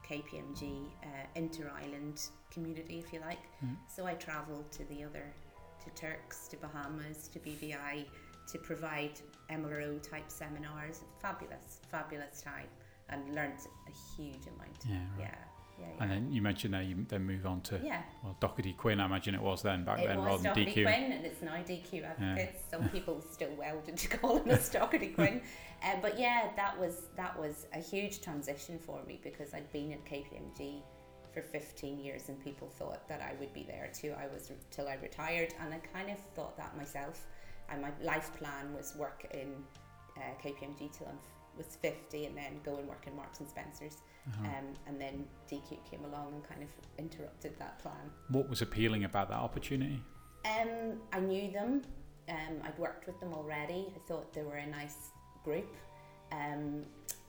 KPMG 0.10 0.88
uh, 1.04 1.08
inter 1.36 1.72
island 1.84 2.22
community, 2.52 3.04
if 3.06 3.14
you 3.14 3.20
like. 3.20 3.44
So 3.88 4.06
I 4.06 4.14
travelled 4.16 4.72
to 4.74 4.84
the 4.86 5.04
other, 5.04 5.26
to 5.84 5.90
Turks, 6.02 6.48
to 6.50 6.58
Bahamas, 6.58 7.28
to 7.30 7.40
BVI 7.40 8.06
to 8.52 8.58
provide 8.58 9.12
MLRO 9.52 10.02
type 10.02 10.30
seminars. 10.30 11.02
Fabulous, 11.22 11.82
fabulous 11.92 12.42
time, 12.42 12.68
and 13.10 13.36
learnt 13.36 13.68
a 13.88 14.22
huge 14.22 14.48
amount. 14.48 14.80
Yeah, 14.88 14.96
right. 14.96 15.20
Yeah, 15.20 15.36
yeah, 15.80 15.88
yeah. 15.88 16.04
And 16.04 16.12
then 16.12 16.32
you 16.32 16.42
mentioned 16.42 16.74
there 16.74 16.82
you 16.82 17.06
then 17.08 17.24
move 17.24 17.46
on 17.46 17.62
to 17.62 17.80
yeah. 17.84 18.02
well 18.24 18.36
Dougherty 18.40 18.74
Quinn. 18.74 19.00
I 19.00 19.06
imagine 19.06 19.36
it 19.36 19.42
was 19.42 19.62
then 19.62 19.84
back 19.84 20.00
It 20.00 20.08
then 20.08 20.20
rather 20.20 20.42
than 20.44 20.56
DQ. 20.56 20.84
Quinn, 20.84 21.12
and 21.12 21.26
it's 21.26 21.42
now 21.42 21.54
DQ 21.56 22.06
advocates. 22.06 22.64
Some 22.70 22.90
people 22.96 23.22
still 23.32 23.54
welded 23.58 23.98
to 23.98 24.18
calling 24.18 24.50
us 24.52 24.70
Dougherty 24.70 25.08
Quinn. 25.16 25.42
Uh, 25.84 25.96
but 26.02 26.20
yeah, 26.20 26.50
that 26.56 26.78
was 26.80 27.04
that 27.16 27.38
was 27.40 27.68
a 27.74 27.80
huge 27.80 28.22
transition 28.22 28.80
for 28.80 29.02
me 29.08 29.20
because 29.24 29.54
I'd 29.54 29.72
been 29.72 29.92
at 29.94 30.06
KPMG 30.06 30.82
for 31.34 31.42
15 31.42 32.00
years, 32.00 32.30
and 32.30 32.44
people 32.44 32.68
thought 32.68 33.08
that 33.08 33.22
I 33.22 33.34
would 33.40 33.54
be 33.54 33.64
there 33.64 33.92
too. 33.94 34.14
I 34.18 34.28
was 34.34 34.52
till 34.72 34.88
I 34.88 34.96
retired, 34.96 35.54
and 35.62 35.74
I 35.74 35.80
kind 35.80 36.10
of 36.10 36.18
thought 36.36 36.58
that 36.58 36.76
myself. 36.78 37.26
And 37.72 37.84
my 37.84 37.92
life 38.02 38.36
plan 38.36 38.74
was 38.74 38.96
work 38.98 39.28
in 39.32 39.54
uh, 40.18 40.22
KPMG 40.44 40.92
till 40.92 41.08
I'm 41.08 41.20
was 41.60 41.76
50 41.76 42.26
and 42.26 42.36
then 42.36 42.60
go 42.64 42.78
and 42.78 42.88
work 42.88 43.04
in 43.06 43.16
Marks 43.16 43.40
and 43.40 43.48
Spencer's. 43.48 43.98
Uh-huh. 44.28 44.46
Um, 44.46 44.66
and 44.88 45.00
then 45.00 45.26
DQ 45.52 45.78
came 45.90 46.04
along 46.06 46.34
and 46.34 46.44
kind 46.44 46.64
of 46.64 46.70
interrupted 46.98 47.54
that 47.60 47.78
plan. 47.80 48.10
What 48.30 48.50
was 48.50 48.64
appealing 48.64 49.04
about 49.04 49.30
that 49.30 49.38
opportunity? 49.38 50.02
Um, 50.46 51.00
I 51.14 51.20
knew 51.20 51.52
them. 51.52 51.84
Um, 52.28 52.62
I'd 52.64 52.78
worked 52.80 53.06
with 53.06 53.20
them 53.20 53.34
already. 53.34 53.88
I 53.96 54.00
thought 54.08 54.34
they 54.34 54.42
were 54.42 54.56
a 54.56 54.66
nice 54.66 55.10
group. 55.44 55.76
Um, 56.32 56.84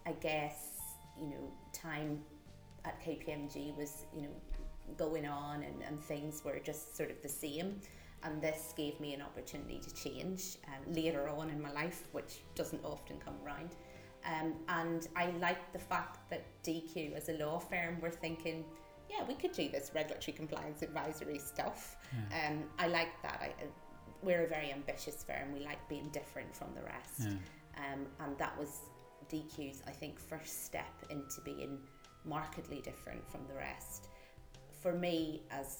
I 0.06 0.12
guess 0.12 0.78
you 1.20 1.28
know 1.28 1.52
time 1.72 2.20
at 2.84 3.00
KPMG 3.02 3.76
was 3.76 4.04
you 4.14 4.22
know 4.22 4.34
going 4.96 5.26
on 5.26 5.62
and, 5.62 5.82
and 5.86 6.02
things 6.02 6.42
were 6.44 6.58
just 6.64 6.96
sort 6.96 7.10
of 7.10 7.20
the 7.22 7.28
same. 7.28 7.80
And 8.22 8.42
this 8.42 8.74
gave 8.76 9.00
me 9.00 9.14
an 9.14 9.22
opportunity 9.22 9.80
to 9.80 9.94
change 9.94 10.56
um, 10.66 10.92
later 10.92 11.28
on 11.28 11.48
in 11.48 11.60
my 11.60 11.72
life, 11.72 12.04
which 12.12 12.40
doesn't 12.54 12.84
often 12.84 13.16
come 13.18 13.34
around. 13.44 13.70
Um, 14.24 14.54
and 14.68 15.08
I 15.16 15.30
like 15.40 15.72
the 15.72 15.78
fact 15.78 16.30
that 16.30 16.44
DQ, 16.62 17.16
as 17.16 17.28
a 17.28 17.32
law 17.34 17.58
firm, 17.58 18.00
were 18.00 18.10
thinking, 18.10 18.64
yeah, 19.08 19.24
we 19.26 19.34
could 19.34 19.52
do 19.52 19.68
this 19.68 19.90
regulatory 19.94 20.36
compliance 20.36 20.82
advisory 20.82 21.38
stuff. 21.38 21.96
Yeah. 22.12 22.50
Um, 22.50 22.64
I 22.78 22.86
like 22.86 23.20
that. 23.22 23.40
I, 23.42 23.64
we're 24.22 24.44
a 24.44 24.48
very 24.48 24.72
ambitious 24.72 25.24
firm. 25.24 25.52
We 25.52 25.64
like 25.64 25.86
being 25.88 26.08
different 26.10 26.54
from 26.54 26.68
the 26.74 26.82
rest. 26.82 27.20
Yeah. 27.20 27.92
Um, 27.92 28.06
and 28.20 28.38
that 28.38 28.56
was 28.58 28.80
DQ's, 29.30 29.82
I 29.86 29.90
think, 29.90 30.20
first 30.20 30.66
step 30.66 30.92
into 31.08 31.40
being 31.44 31.78
markedly 32.24 32.80
different 32.82 33.28
from 33.30 33.40
the 33.48 33.54
rest. 33.54 34.08
For 34.82 34.92
me, 34.92 35.42
as 35.50 35.78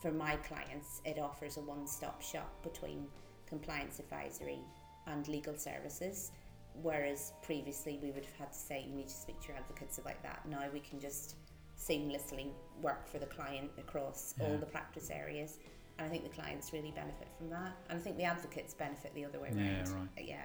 for 0.00 0.12
my 0.12 0.36
clients, 0.36 1.00
it 1.04 1.18
offers 1.18 1.56
a 1.56 1.60
one 1.60 1.86
stop 1.86 2.22
shop 2.22 2.50
between 2.62 3.06
compliance 3.46 3.98
advisory 3.98 4.60
and 5.06 5.26
legal 5.28 5.56
services. 5.56 6.32
Whereas 6.80 7.32
previously 7.42 7.98
we 8.02 8.10
would 8.10 8.24
have 8.24 8.36
had 8.36 8.52
to 8.52 8.58
say 8.58 8.84
you 8.88 8.94
need 8.94 9.08
to 9.08 9.14
speak 9.14 9.40
to 9.42 9.48
your 9.48 9.56
advocates 9.56 9.98
about 9.98 10.22
that. 10.22 10.46
Now 10.48 10.64
we 10.72 10.80
can 10.80 10.98
just 10.98 11.36
seamlessly 11.78 12.48
work 12.80 13.06
for 13.08 13.18
the 13.18 13.26
client 13.26 13.70
across 13.78 14.34
Yeah. 14.38 14.46
all 14.46 14.56
the 14.58 14.66
practice 14.66 15.10
areas. 15.10 15.58
And 15.98 16.06
I 16.06 16.10
think 16.10 16.22
the 16.24 16.30
clients 16.30 16.72
really 16.72 16.90
benefit 16.92 17.28
from 17.36 17.50
that. 17.50 17.72
And 17.88 17.98
I 17.98 18.00
think 18.02 18.16
the 18.16 18.24
advocates 18.24 18.72
benefit 18.74 19.14
the 19.14 19.24
other 19.24 19.38
way 19.38 19.48
around. 19.48 19.58
Yeah, 19.58 19.92
right. 19.94 20.24
Yeah. 20.24 20.44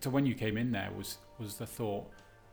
So 0.00 0.10
when 0.10 0.24
you 0.24 0.34
came 0.34 0.56
in 0.56 0.70
there, 0.70 0.90
was 0.92 1.18
was 1.38 1.56
the 1.58 1.66
thought 1.66 2.10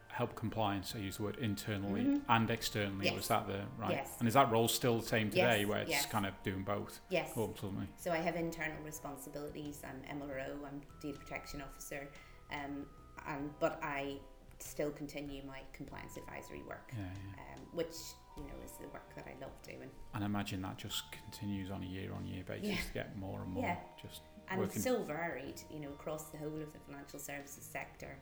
help 0.08 0.36
compliance? 0.36 0.94
I 0.96 1.00
use 1.00 1.18
the 1.18 1.24
word 1.24 1.38
internally 1.38 2.02
Mhm. 2.04 2.22
and 2.28 2.50
externally. 2.50 3.06
Yes. 3.06 3.16
Was 3.16 3.28
that 3.30 3.48
the 3.48 3.66
right? 3.78 3.92
Yes. 3.92 4.18
And 4.20 4.28
is 4.28 4.34
that 4.34 4.52
role 4.52 4.68
still 4.68 5.00
the 5.00 5.08
same 5.08 5.30
today, 5.30 5.60
Yes, 5.60 5.68
where 5.68 5.80
it's 5.82 5.90
yes. 5.92 6.06
kind 6.08 6.26
of 6.26 6.42
doing 6.44 6.64
both 6.64 7.00
Yes. 7.10 7.32
ultimately? 7.38 7.88
So 7.98 8.12
I 8.12 8.18
have 8.18 8.36
internal 8.36 8.82
responsibilities. 8.84 9.82
I'm 9.86 10.02
MLRO. 10.20 10.66
I'm 10.66 10.82
data 11.00 11.18
protection 11.20 11.62
officer. 11.62 12.10
Um, 12.52 12.86
and 13.28 13.50
but 13.60 13.80
I 13.84 14.18
still 14.60 14.92
continue 14.92 15.42
my 15.46 15.60
compliance 15.74 16.18
advisory 16.18 16.62
work, 16.68 16.92
Yeah, 16.94 17.04
yeah. 17.04 17.56
um, 17.56 17.62
which 17.74 17.96
you 18.38 18.44
know 18.44 18.54
is 18.64 18.72
the 18.80 18.88
work 18.90 19.14
that 19.16 19.26
I 19.28 19.40
love 19.42 19.52
doing. 19.64 19.90
And 20.14 20.24
I 20.24 20.26
imagine 20.26 20.62
that 20.62 20.78
just 20.78 21.04
continues 21.12 21.72
on 21.72 21.84
a 21.84 21.86
year 21.86 22.14
on 22.14 22.26
year 22.26 22.44
basis 22.48 22.70
Yeah. 22.70 22.76
to 22.88 22.94
get 22.94 23.18
more 23.18 23.42
and 23.42 23.52
more. 23.54 23.64
Yeah. 23.64 23.78
Just 24.02 24.22
and 24.50 24.60
working. 24.60 24.76
It's 24.76 24.84
so 24.84 25.02
varied, 25.04 25.62
you 25.72 25.80
know, 25.80 25.90
across 25.90 26.26
the 26.26 26.38
whole 26.38 26.62
of 26.62 26.74
the 26.74 26.80
financial 26.80 27.20
services 27.20 27.64
sector, 27.64 28.18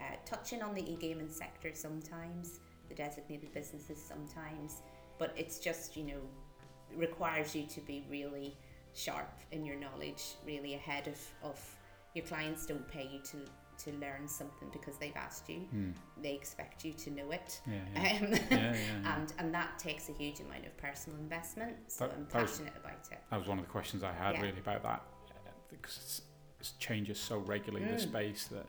uh, 0.00 0.14
touching 0.24 0.62
on 0.62 0.74
the 0.74 0.92
e-gaming 0.92 1.28
sector 1.28 1.70
sometimes, 1.74 2.60
the 2.88 2.94
designated 2.94 3.52
businesses 3.52 4.02
sometimes, 4.02 4.82
but 5.18 5.32
it's 5.36 5.58
just 5.58 5.96
you 5.96 6.04
know 6.04 6.20
requires 6.96 7.54
you 7.54 7.64
to 7.66 7.80
be 7.80 8.04
really 8.10 8.56
sharp 8.94 9.40
in 9.52 9.64
your 9.64 9.76
knowledge, 9.76 10.34
really 10.46 10.74
ahead 10.74 11.08
of, 11.08 11.18
of 11.42 11.58
your 12.14 12.24
clients. 12.26 12.66
Don't 12.66 12.86
pay 12.88 13.08
you 13.10 13.20
to 13.20 13.38
to 13.78 13.92
learn 13.94 14.26
something 14.28 14.68
because 14.72 14.96
they've 14.98 15.16
asked 15.16 15.48
you; 15.48 15.60
Hmm. 15.60 15.90
they 16.22 16.34
expect 16.34 16.84
you 16.84 16.92
to 16.92 17.10
know 17.10 17.30
it. 17.30 17.60
Yeah, 17.66 17.74
yeah. 17.94 18.18
Um, 18.22 18.32
yeah, 18.50 19.16
and 19.16 19.32
and 19.38 19.54
that 19.54 19.78
takes 19.78 20.08
a 20.08 20.12
huge 20.12 20.40
amount 20.40 20.66
of 20.66 20.76
personal 20.76 21.18
investment. 21.18 21.76
So 21.88 22.06
That- 22.06 22.14
I'm 22.16 22.26
that 22.32 22.42
was- 22.42 22.50
passionate 22.52 22.76
about 22.76 23.08
it. 23.10 23.18
that 23.30 23.38
was 23.38 23.48
one 23.48 23.58
of 23.58 23.64
the 23.64 23.70
questions 23.70 24.02
I 24.02 24.12
had 24.12 24.40
really 24.42 24.58
about 24.58 24.82
that 24.82 25.02
uh, 25.30 25.50
because 25.70 25.96
it's, 25.98 26.22
it 26.60 26.78
changes 26.78 27.18
so 27.18 27.38
regularly 27.38 27.86
the 27.86 27.94
Mm. 27.94 28.00
space 28.00 28.46
that 28.48 28.66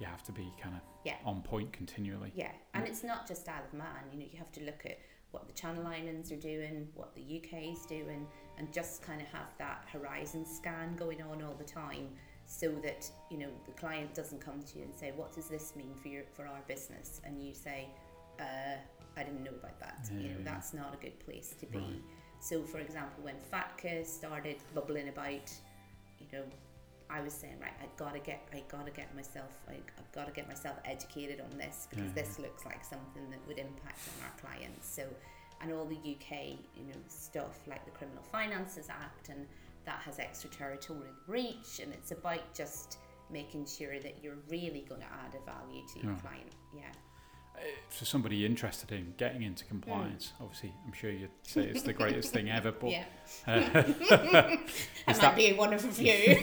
you 0.00 0.06
have 0.08 0.22
to 0.24 0.32
be 0.32 0.52
kind 0.60 0.74
of 0.74 1.12
on 1.24 1.42
point 1.42 1.72
continually. 1.72 2.32
Yeah, 2.34 2.50
and 2.74 2.86
it's 2.88 3.04
not 3.04 3.28
just 3.28 3.48
Isle 3.48 3.62
of 3.64 3.72
Man. 3.72 3.86
You 4.12 4.18
know, 4.18 4.26
you 4.32 4.38
have 4.38 4.50
to 4.52 4.62
look 4.64 4.84
at 4.84 4.98
what 5.30 5.46
the 5.46 5.52
Channel 5.54 5.86
Islands 5.86 6.32
are 6.32 6.36
doing, 6.36 6.88
what 6.94 7.14
the 7.14 7.22
UK 7.22 7.72
is 7.72 7.86
doing, 7.86 8.26
and 8.58 8.72
just 8.72 9.02
kind 9.02 9.20
of 9.22 9.28
have 9.28 9.56
that 9.58 9.84
horizon 9.92 10.44
scan 10.44 10.96
going 10.96 11.22
on 11.22 11.40
all 11.42 11.54
the 11.54 11.64
time, 11.64 12.08
so 12.52 12.70
that 12.82 13.10
you 13.30 13.38
know 13.38 13.48
the 13.64 13.72
client 13.72 14.14
doesn't 14.14 14.40
come 14.40 14.62
to 14.62 14.78
you 14.78 14.84
and 14.84 14.94
say, 14.94 15.12
"What 15.16 15.32
does 15.32 15.48
this 15.48 15.74
mean 15.74 15.94
for 16.02 16.08
your 16.08 16.24
for 16.34 16.46
our 16.46 16.60
business?" 16.68 17.20
and 17.24 17.42
you 17.42 17.54
say, 17.54 17.88
uh, 18.38 18.76
"I 19.16 19.22
didn't 19.24 19.42
know 19.42 19.56
about 19.62 19.78
that." 19.80 20.10
you 20.12 20.28
know, 20.28 20.42
that's 20.44 20.74
not 20.74 20.92
a 20.92 20.98
good 20.98 21.18
place 21.20 21.54
to 21.60 21.66
be. 21.66 21.78
Right. 21.78 22.02
So, 22.40 22.62
for 22.62 22.78
example, 22.78 23.22
when 23.22 23.36
FATCA 23.52 24.04
started 24.04 24.56
bubbling 24.74 25.08
about, 25.08 25.48
you 26.18 26.26
know, 26.32 26.44
I 27.08 27.20
was 27.20 27.32
saying, 27.32 27.58
right, 27.60 27.72
I 27.80 27.86
gotta 27.96 28.18
get, 28.18 28.40
I 28.52 28.62
gotta 28.68 28.90
get 28.90 29.14
myself, 29.14 29.52
I, 29.68 29.74
I've 29.98 30.12
gotta 30.12 30.32
get 30.32 30.48
myself 30.48 30.76
educated 30.84 31.40
on 31.40 31.56
this 31.56 31.86
because 31.88 32.06
Yeah, 32.06 32.22
this 32.22 32.38
looks 32.38 32.64
like 32.64 32.84
something 32.84 33.30
that 33.30 33.40
would 33.46 33.58
impact 33.58 34.00
on 34.18 34.24
our 34.26 34.34
clients. 34.40 34.88
So, 34.88 35.04
and 35.60 35.72
all 35.72 35.84
the 35.84 35.96
UK, 35.96 36.58
you 36.76 36.84
know, 36.88 37.00
stuff 37.08 37.60
like 37.68 37.84
the 37.84 37.92
Criminal 37.92 38.24
Finances 38.32 38.88
Act, 38.90 39.28
and 39.28 39.46
that 39.84 40.00
has 40.04 40.18
extraterritorial 40.18 41.14
reach, 41.26 41.80
and 41.82 41.92
it's 41.92 42.10
about 42.12 42.54
just 42.54 42.98
making 43.30 43.66
sure 43.66 43.98
that 44.00 44.22
you're 44.22 44.38
really 44.48 44.84
going 44.88 45.00
to 45.00 45.06
add 45.06 45.34
a 45.34 45.44
value 45.44 45.82
to 45.94 46.00
your 46.00 46.12
Yeah. 46.12 46.18
client. 46.20 46.52
Yeah. 46.74 46.82
Uh, 47.54 47.60
For 47.88 48.04
somebody 48.04 48.44
interested 48.46 48.92
in 48.92 49.14
getting 49.18 49.42
into 49.42 49.64
compliance, 49.66 50.32
obviously, 50.40 50.72
I'm 50.86 50.92
sure 50.92 51.10
you'd 51.10 51.30
say 51.42 51.62
it's 51.62 51.82
the 51.82 51.92
greatest 51.92 52.32
thing 52.32 52.50
ever, 52.50 52.72
but 52.80 52.90
yeah. 52.90 53.04
uh, 53.46 53.52
I 54.10 54.58
might 55.06 55.20
that- 55.20 55.36
be 55.36 55.52
one 55.52 55.72
of 55.72 55.84
a 55.84 55.88
few. 55.88 56.36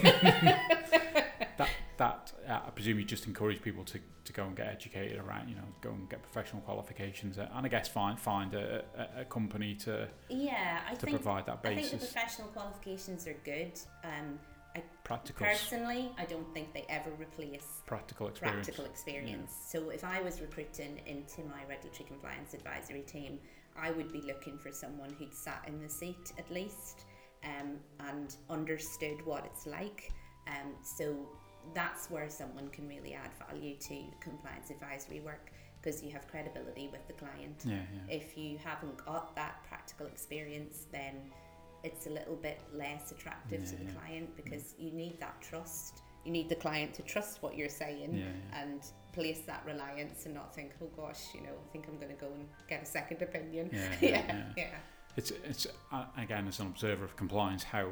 That 2.00 2.32
uh, 2.48 2.60
I 2.66 2.70
presume 2.70 2.98
you 2.98 3.04
just 3.04 3.26
encourage 3.26 3.60
people 3.60 3.84
to, 3.84 4.00
to 4.24 4.32
go 4.32 4.44
and 4.44 4.56
get 4.56 4.68
educated 4.68 5.18
around, 5.18 5.50
you 5.50 5.54
know, 5.54 5.68
go 5.82 5.90
and 5.90 6.08
get 6.08 6.22
professional 6.22 6.62
qualifications, 6.62 7.36
and 7.36 7.48
I 7.52 7.68
guess 7.68 7.88
find 7.88 8.18
find 8.18 8.54
a, 8.54 8.82
a, 8.96 9.20
a 9.20 9.24
company 9.26 9.74
to 9.84 10.08
yeah, 10.30 10.80
I 10.88 10.94
to 10.94 11.00
think 11.00 11.16
provide 11.16 11.44
that 11.46 11.60
I 11.62 11.74
think 11.74 11.90
the 11.90 11.98
professional 11.98 12.48
qualifications 12.48 13.26
are 13.26 13.36
good. 13.44 13.78
Um, 14.02 14.38
Practical 15.02 15.44
personally, 15.44 16.12
I 16.16 16.24
don't 16.24 16.54
think 16.54 16.72
they 16.72 16.86
ever 16.88 17.10
replace 17.18 17.82
practical 17.86 18.28
experience. 18.28 18.66
practical 18.66 18.84
experience. 18.84 19.52
So 19.66 19.90
if 19.90 20.04
I 20.04 20.22
was 20.22 20.40
recruiting 20.40 21.00
into 21.06 21.40
my 21.42 21.62
regulatory 21.68 22.06
compliance 22.06 22.54
advisory 22.54 23.00
team, 23.00 23.40
I 23.76 23.90
would 23.90 24.12
be 24.12 24.22
looking 24.22 24.56
for 24.58 24.70
someone 24.70 25.10
who'd 25.18 25.34
sat 25.34 25.64
in 25.66 25.82
the 25.82 25.88
seat 25.88 26.32
at 26.38 26.48
least 26.52 27.06
um, 27.44 27.78
and 28.08 28.36
understood 28.48 29.26
what 29.26 29.44
it's 29.44 29.66
like. 29.66 30.12
Um, 30.46 30.74
so 30.84 31.28
that's 31.74 32.10
where 32.10 32.28
someone 32.28 32.68
can 32.68 32.88
really 32.88 33.14
add 33.14 33.30
value 33.48 33.76
to 33.76 34.02
compliance 34.20 34.70
advisory 34.70 35.20
work 35.20 35.52
because 35.80 36.02
you 36.02 36.10
have 36.10 36.26
credibility 36.28 36.88
with 36.92 37.06
the 37.06 37.14
client. 37.14 37.62
Yeah, 37.64 37.74
yeah. 37.74 38.14
If 38.16 38.36
you 38.36 38.58
haven't 38.62 39.04
got 39.04 39.34
that 39.36 39.64
practical 39.68 40.06
experience, 40.06 40.86
then 40.92 41.14
it's 41.82 42.06
a 42.06 42.10
little 42.10 42.36
bit 42.36 42.60
less 42.74 43.10
attractive 43.12 43.64
to 43.64 43.76
the 43.76 43.84
yeah. 43.84 43.90
client 43.92 44.36
because 44.36 44.74
you 44.78 44.90
need 44.92 45.18
that 45.20 45.40
trust. 45.40 46.02
You 46.24 46.32
need 46.32 46.50
the 46.50 46.54
client 46.56 46.92
to 46.94 47.02
trust 47.02 47.42
what 47.42 47.56
you're 47.56 47.70
saying 47.70 48.14
Yeah, 48.14 48.24
yeah. 48.24 48.62
and 48.62 48.82
place 49.14 49.40
that 49.46 49.62
reliance 49.66 50.26
and 50.26 50.34
not 50.34 50.54
think, 50.54 50.72
oh 50.82 50.90
gosh, 50.96 51.34
you 51.34 51.40
know, 51.40 51.48
I 51.48 51.72
think 51.72 51.86
I'm 51.88 51.96
going 51.96 52.14
to 52.14 52.20
go 52.20 52.26
and 52.26 52.46
get 52.68 52.82
a 52.82 52.86
second 52.86 53.22
opinion. 53.22 53.70
Yeah, 53.72 53.80
yeah, 54.00 54.08
yeah, 54.08 54.22
yeah. 54.26 54.44
yeah. 54.56 54.66
It's 55.16 55.32
it's 55.44 55.66
uh, 55.90 56.04
again 56.16 56.46
as 56.46 56.60
an 56.60 56.68
observer 56.68 57.04
of 57.04 57.16
compliance 57.16 57.64
how 57.64 57.88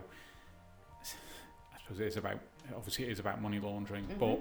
Suppose 1.88 2.00
it 2.00 2.06
is 2.08 2.16
about 2.18 2.38
obviously 2.76 3.06
it 3.06 3.10
is 3.12 3.18
about 3.18 3.40
money 3.40 3.58
laundering, 3.58 4.04
Mhm. 4.06 4.18
but 4.18 4.40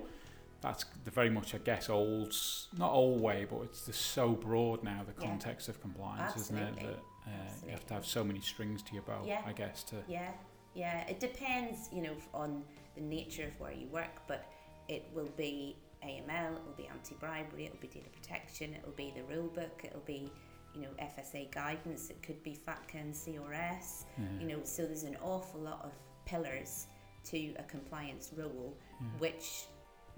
that's 0.59 0.83
the 1.05 1.11
very 1.11 1.29
much 1.29 1.55
I 1.55 1.59
guess 1.59 1.89
old 1.89 2.35
not 2.77 2.91
old 2.91 3.21
way, 3.21 3.45
but 3.49 3.61
it's 3.61 3.85
just 3.85 4.01
so 4.01 4.33
broad 4.33 4.83
now 4.83 5.03
the 5.03 5.13
Yeah. 5.21 5.29
context 5.29 5.69
of 5.69 5.79
compliance, 5.81 6.35
isn't 6.35 6.57
it? 6.57 6.75
That 6.75 6.99
uh, 7.25 7.29
you 7.65 7.71
have 7.71 7.85
to 7.87 7.93
have 7.93 8.05
so 8.05 8.23
many 8.23 8.41
strings 8.41 8.83
to 8.83 8.93
your 8.93 9.03
bow, 9.03 9.23
Yeah. 9.25 9.41
I 9.45 9.53
guess. 9.53 9.83
To 9.85 10.03
Yeah, 10.09 10.31
yeah. 10.73 11.07
It 11.07 11.19
depends, 11.21 11.89
you 11.91 12.01
know, 12.01 12.15
on 12.33 12.65
the 12.95 13.01
nature 13.01 13.47
of 13.47 13.57
where 13.61 13.71
you 13.71 13.87
work, 13.87 14.27
but 14.27 14.45
it 14.89 15.05
will 15.13 15.31
be 15.37 15.77
AML, 16.03 16.55
it 16.57 16.63
will 16.65 16.73
be 16.73 16.87
anti-bribery, 16.87 17.65
it 17.65 17.71
will 17.71 17.79
be 17.79 17.87
data 17.87 18.09
protection, 18.09 18.73
it 18.73 18.85
will 18.85 18.93
be 18.93 19.11
the 19.11 19.23
rule 19.23 19.47
book, 19.49 19.83
it 19.85 19.93
will 19.93 20.01
be, 20.01 20.31
you 20.73 20.81
know, 20.81 20.89
FSA 20.99 21.45
guidance, 21.51 22.09
it 22.09 22.21
could 22.21 22.41
be 22.43 22.55
FATCA 22.55 22.95
and 23.01 23.13
CRS, 23.15 24.05
yeah, 24.17 24.25
you 24.39 24.47
know, 24.47 24.63
so 24.63 24.85
there's 24.85 25.03
an 25.03 25.17
awful 25.21 25.59
lot 25.61 25.83
of 25.83 25.91
pillars 26.25 26.87
to 27.31 27.53
a 27.59 27.63
compliance 27.63 28.31
role, 28.35 28.73
yeah. 29.01 29.07
which 29.19 29.65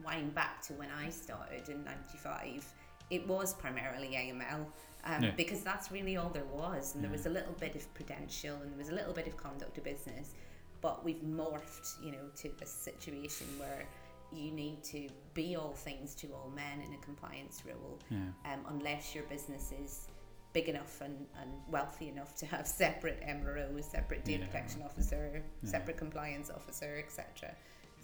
wind 0.03 0.33
back 0.33 0.61
to 0.67 0.73
when 0.73 0.89
I 0.91 1.09
started 1.09 1.67
in 1.69 1.83
95, 1.83 2.65
it 3.09 3.27
was 3.27 3.53
primarily 3.53 4.09
AML. 4.09 4.65
Um, 5.05 5.23
Yeah. 5.23 5.31
Because 5.31 5.61
that's 5.61 5.91
really 5.91 6.17
all 6.17 6.29
there 6.29 6.43
was, 6.45 6.93
and 6.95 7.03
there 7.03 7.11
was 7.11 7.25
a 7.25 7.29
little 7.29 7.53
bit 7.53 7.75
of 7.75 7.93
prudential, 7.93 8.55
and 8.57 8.69
there 8.71 8.77
was 8.77 8.89
a 8.89 8.93
little 8.95 9.13
bit 9.13 9.27
of 9.27 9.37
conduct 9.37 9.77
of 9.77 9.83
business, 9.85 10.33
but 10.81 11.03
we've 11.05 11.21
morphed, 11.23 12.03
you 12.03 12.11
know, 12.11 12.27
to 12.35 12.51
a 12.61 12.65
situation 12.65 13.47
where 13.57 13.85
you 14.31 14.51
need 14.51 14.83
to 14.83 15.07
be 15.33 15.55
all 15.55 15.71
things 15.73 16.13
to 16.15 16.27
all 16.33 16.51
men 16.53 16.81
in 16.85 16.93
a 16.93 16.97
compliance 16.97 17.63
role, 17.65 17.97
Yeah. 18.09 18.17
um, 18.53 18.59
unless 18.67 19.15
your 19.15 19.23
business 19.25 19.71
is 19.71 20.07
big 20.53 20.67
enough 20.69 21.01
and, 21.01 21.15
and 21.41 21.51
wealthy 21.69 22.09
enough 22.09 22.35
to 22.35 22.45
have 22.45 22.65
separate 22.67 23.21
MLROs, 23.21 23.83
separate 23.83 24.25
data 24.25 24.39
Yeah. 24.41 24.45
protection 24.47 24.81
officer, 24.83 25.43
Yeah. 25.63 25.69
separate 25.69 25.97
compliance 25.97 26.49
officer, 26.49 26.97
etc. 27.05 27.55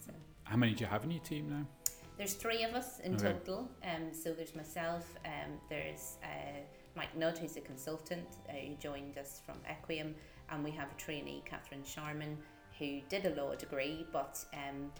So 0.05 0.11
How 0.43 0.55
many 0.57 0.73
do 0.73 0.83
you 0.83 0.89
have 0.89 1.03
in 1.03 1.11
your 1.11 1.23
team 1.23 1.49
now? 1.49 1.65
there's 2.17 2.35
three 2.35 2.63
of 2.63 2.73
us 2.75 2.99
in 3.01 3.15
Okay. 3.15 3.33
total. 3.33 3.69
Um, 3.83 4.13
so 4.13 4.31
there's 4.33 4.55
myself, 4.55 5.15
um, 5.25 5.59
there's 5.69 6.17
uh, 6.23 6.59
Mike 6.95 7.13
Nudd, 7.17 7.37
who's 7.37 7.57
a 7.57 7.61
consultant, 7.61 8.27
uh, 8.47 8.53
who 8.53 8.75
joined 8.75 9.17
us 9.17 9.41
from 9.45 9.55
Equiom, 9.67 10.13
and 10.49 10.63
we 10.63 10.71
have 10.71 10.89
a 10.89 10.95
trainee, 10.95 11.41
Catherine 11.45 11.83
Sharman, 11.83 12.37
who 12.79 13.01
did 13.09 13.25
a 13.25 13.31
law 13.41 13.53
degree, 13.55 14.05
but 14.13 14.45
um, 14.53 14.91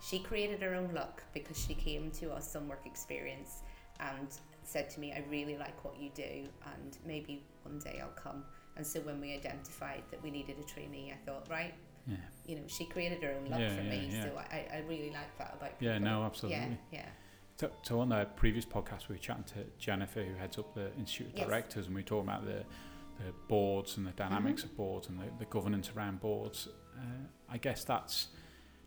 she 0.00 0.18
created 0.20 0.62
her 0.62 0.74
own 0.74 0.94
luck 0.94 1.22
because 1.34 1.58
she 1.58 1.74
came 1.74 2.10
to 2.12 2.30
us 2.32 2.54
on 2.56 2.68
work 2.68 2.86
experience 2.86 3.62
and 4.00 4.28
said 4.66 4.90
to 4.90 5.00
me, 5.00 5.12
I 5.12 5.22
really 5.30 5.56
like 5.56 5.84
what 5.84 5.98
you 5.98 6.10
do, 6.14 6.48
and 6.74 6.98
maybe 7.06 7.42
one 7.62 7.78
day 7.78 8.00
I'll 8.02 8.08
come. 8.22 8.44
And 8.76 8.86
so 8.86 9.00
when 9.00 9.20
we 9.20 9.32
identified 9.34 10.02
that 10.10 10.22
we 10.22 10.30
needed 10.30 10.56
a 10.60 10.64
trainee, 10.64 11.12
I 11.12 11.24
thought, 11.24 11.46
right, 11.50 11.72
Yeah. 12.06 12.16
you 12.46 12.56
know, 12.56 12.62
she 12.66 12.84
created 12.84 13.22
her 13.22 13.32
own 13.32 13.46
luck 13.50 13.60
Yeah, 13.60 13.74
for 13.76 13.82
yeah, 13.82 13.90
me. 13.90 14.10
So 14.22 14.36
I, 14.38 14.66
I 14.76 14.78
really 14.88 15.10
like 15.10 15.36
that 15.38 15.54
about 15.58 15.78
people. 15.78 15.94
Yeah, 15.94 15.98
no, 15.98 16.24
absolutely. 16.24 16.60
Yeah, 16.92 17.00
yeah. 17.00 17.06
So, 17.56 17.70
so 17.82 18.00
on 18.00 18.10
the 18.10 18.26
previous 18.36 18.66
podcast, 18.66 19.08
we 19.08 19.14
were 19.14 19.20
chatting 19.20 19.44
to 19.44 19.64
Jennifer, 19.78 20.22
who 20.22 20.34
heads 20.34 20.58
up 20.58 20.74
the 20.74 20.92
Institute 20.98 21.28
of 21.32 21.38
Yes. 21.38 21.46
Directors, 21.48 21.86
and 21.86 21.94
we 21.94 22.02
were 22.02 22.06
talking 22.06 22.28
about 22.28 22.44
the, 22.44 22.64
the 23.24 23.32
boards 23.48 23.96
and 23.96 24.06
the 24.06 24.10
dynamics 24.12 24.62
Mm-hmm. 24.62 24.70
of 24.72 24.76
boards 24.76 25.08
and 25.08 25.18
the, 25.18 25.24
the 25.38 25.46
governance 25.46 25.90
around 25.96 26.20
boards. 26.20 26.68
Uh, 26.98 27.00
I 27.48 27.56
guess 27.58 27.82
that's, 27.84 28.28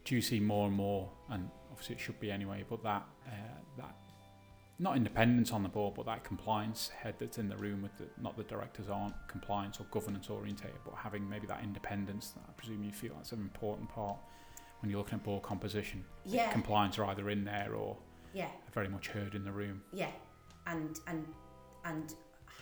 do 0.05 0.13
you 0.13 0.21
see 0.21 0.39
more 0.39 0.67
and 0.67 0.75
more, 0.75 1.09
and 1.31 1.49
obviously 1.71 1.95
it 1.95 2.01
should 2.01 2.19
be 2.19 2.29
anyway, 2.31 2.63
but 2.69 2.83
that, 2.83 3.07
uh, 3.27 3.31
that 3.77 3.95
not 4.81 4.95
independence 4.95 5.51
on 5.51 5.61
the 5.61 5.69
board, 5.69 5.93
but 5.95 6.05
that 6.05 6.23
compliance 6.23 6.89
head 6.89 7.15
that's 7.19 7.37
in 7.37 7.49
the 7.49 7.57
room 7.57 7.81
with 7.81 7.97
the, 7.97 8.05
not 8.21 8.37
the 8.37 8.43
directors 8.43 8.89
aren't 8.89 9.13
compliance 9.27 9.79
or 9.79 9.83
governance 9.91 10.29
orientated, 10.29 10.77
but 10.85 10.93
having 10.95 11.29
maybe 11.29 11.45
that 11.47 11.61
independence 11.63 12.29
that 12.29 12.43
I 12.47 12.51
presume 12.53 12.83
you 12.83 12.91
feel 12.93 13.13
that's 13.15 13.33
an 13.33 13.41
important 13.41 13.89
part 13.89 14.17
when 14.81 14.89
you're 14.89 14.99
looking 14.99 15.19
at 15.19 15.23
board 15.23 15.43
composition. 15.43 16.05
Yeah, 16.25 16.49
Compliance 16.51 16.97
are 16.97 17.05
either 17.05 17.29
in 17.29 17.43
there 17.43 17.73
or 17.75 17.97
yeah, 18.33 18.47
very 18.73 18.87
much 18.87 19.07
heard 19.07 19.35
in 19.35 19.43
the 19.43 19.51
room. 19.51 19.81
yeah, 19.91 20.11
and 20.67 20.99
and 21.07 21.25
and 21.83 22.13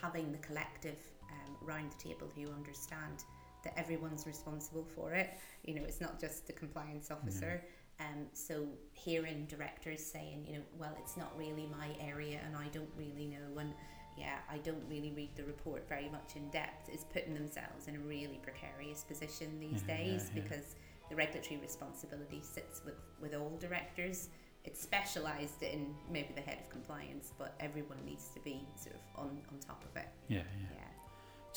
having 0.01 0.31
the 0.31 0.37
collective 0.39 0.97
um, 1.31 1.55
round 1.61 1.91
the 1.91 2.09
table 2.09 2.31
who 2.35 2.51
understand 2.51 3.23
that 3.63 3.77
everyone's 3.77 4.25
responsible 4.25 4.85
for 4.95 5.13
it. 5.13 5.31
You 5.65 5.75
know, 5.75 5.83
it's 5.83 6.01
not 6.01 6.19
just 6.19 6.47
the 6.47 6.53
compliance 6.53 7.11
officer. 7.11 7.63
Um, 7.99 8.27
so 8.33 8.67
hearing 8.93 9.45
directors 9.47 10.03
saying, 10.03 10.45
you 10.47 10.53
know, 10.57 10.63
well, 10.77 10.95
it's 10.99 11.17
not 11.17 11.35
really 11.37 11.67
my 11.71 11.89
area, 11.99 12.39
and 12.45 12.55
I 12.55 12.67
don't 12.71 12.91
really 12.97 13.25
know, 13.25 13.57
and 13.59 13.73
yeah, 14.17 14.37
I 14.51 14.57
don't 14.59 14.83
really 14.89 15.11
read 15.15 15.29
the 15.35 15.43
report 15.43 15.87
very 15.89 16.09
much 16.09 16.35
in 16.35 16.47
depth, 16.49 16.89
is 16.93 17.03
putting 17.05 17.33
themselves 17.33 17.87
in 17.87 17.95
a 17.95 17.99
really 17.99 18.39
precarious 18.43 19.03
position 19.03 19.59
these 19.59 19.83
Yeah, 19.87 19.97
days 19.97 20.29
yeah, 20.33 20.35
yeah. 20.35 20.41
because 20.43 20.75
the 21.09 21.15
regulatory 21.15 21.57
responsibility 21.59 22.41
sits 22.41 22.81
with 22.85 22.95
with 23.21 23.33
all 23.33 23.57
directors. 23.59 24.29
It's 24.63 24.81
specialised 24.81 25.63
in 25.63 25.95
maybe 26.11 26.33
the 26.35 26.41
head 26.41 26.57
of 26.61 26.69
compliance, 26.69 27.31
but 27.37 27.55
everyone 27.59 27.99
needs 28.05 28.27
to 28.35 28.39
be 28.41 28.67
sort 28.75 28.95
of 28.95 29.01
on, 29.23 29.29
on 29.51 29.59
top 29.65 29.83
of 29.89 29.95
it. 29.95 30.09
Yeah, 30.27 30.39
Yeah. 30.59 30.77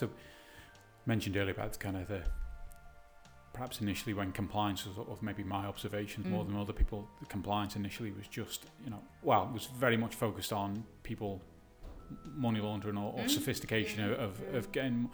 yeah. 0.01 0.09
Mentioned 1.07 1.37
earlier 1.37 1.53
about 1.55 1.79
kind 1.81 1.97
of 1.97 2.07
the 2.09 2.23
perhaps 3.61 3.83
initially 3.83 4.15
when 4.15 4.33
compliance 4.33 4.87
was 4.87 4.97
of 5.07 5.23
maybe 5.23 5.45
my 5.45 5.67
observations 5.67 6.25
more 6.27 6.43
Mm. 6.43 6.49
than 6.49 6.57
other 6.57 6.73
people. 6.73 7.07
The 7.21 7.27
compliance 7.27 7.77
initially 7.77 8.11
was 8.11 8.27
just 8.27 8.65
you 8.83 8.89
know 8.89 9.03
well 9.23 9.43
it 9.45 9.53
was 9.53 9.67
very 9.67 9.99
much 9.99 10.15
focused 10.15 10.51
on 10.51 10.83
people 11.03 11.43
money 12.47 12.59
laundering 12.59 12.97
or, 12.97 13.13
or 13.13 13.25
Mm. 13.25 13.31
sophistication 13.31 14.03
of, 14.03 14.13
of, 14.19 14.33
Mm. 14.41 14.55
of 14.55 14.73
getting. 14.73 15.11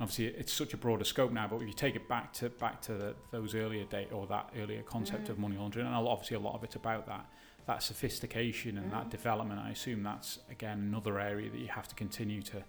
Obviously, 0.00 0.26
it's 0.26 0.52
such 0.52 0.74
a 0.74 0.76
broader 0.76 1.04
scope 1.04 1.30
now. 1.30 1.46
But 1.46 1.58
if 1.62 1.68
you 1.68 1.72
take 1.72 1.94
it 1.94 2.08
back 2.08 2.32
to 2.38 2.50
back 2.50 2.80
to 2.82 2.94
the, 2.94 3.14
those 3.30 3.54
earlier 3.54 3.84
date 3.84 4.10
or 4.10 4.26
that 4.26 4.50
earlier 4.60 4.82
concept 4.82 5.26
Mm. 5.26 5.30
of 5.30 5.38
money 5.38 5.56
laundering, 5.56 5.86
and 5.86 5.94
obviously 5.94 6.36
a 6.36 6.40
lot 6.40 6.54
of 6.56 6.64
it's 6.64 6.74
about 6.74 7.06
that 7.06 7.26
that 7.66 7.80
sophistication 7.82 8.76
and 8.76 8.90
that 8.90 9.06
Mm. 9.06 9.10
development. 9.18 9.60
I 9.60 9.70
assume 9.70 10.02
that's 10.02 10.40
again 10.50 10.78
another 10.80 11.20
area 11.20 11.48
that 11.48 11.58
you 11.60 11.68
have 11.68 11.86
to 11.92 11.94
continue 11.94 12.42
to 12.42 12.64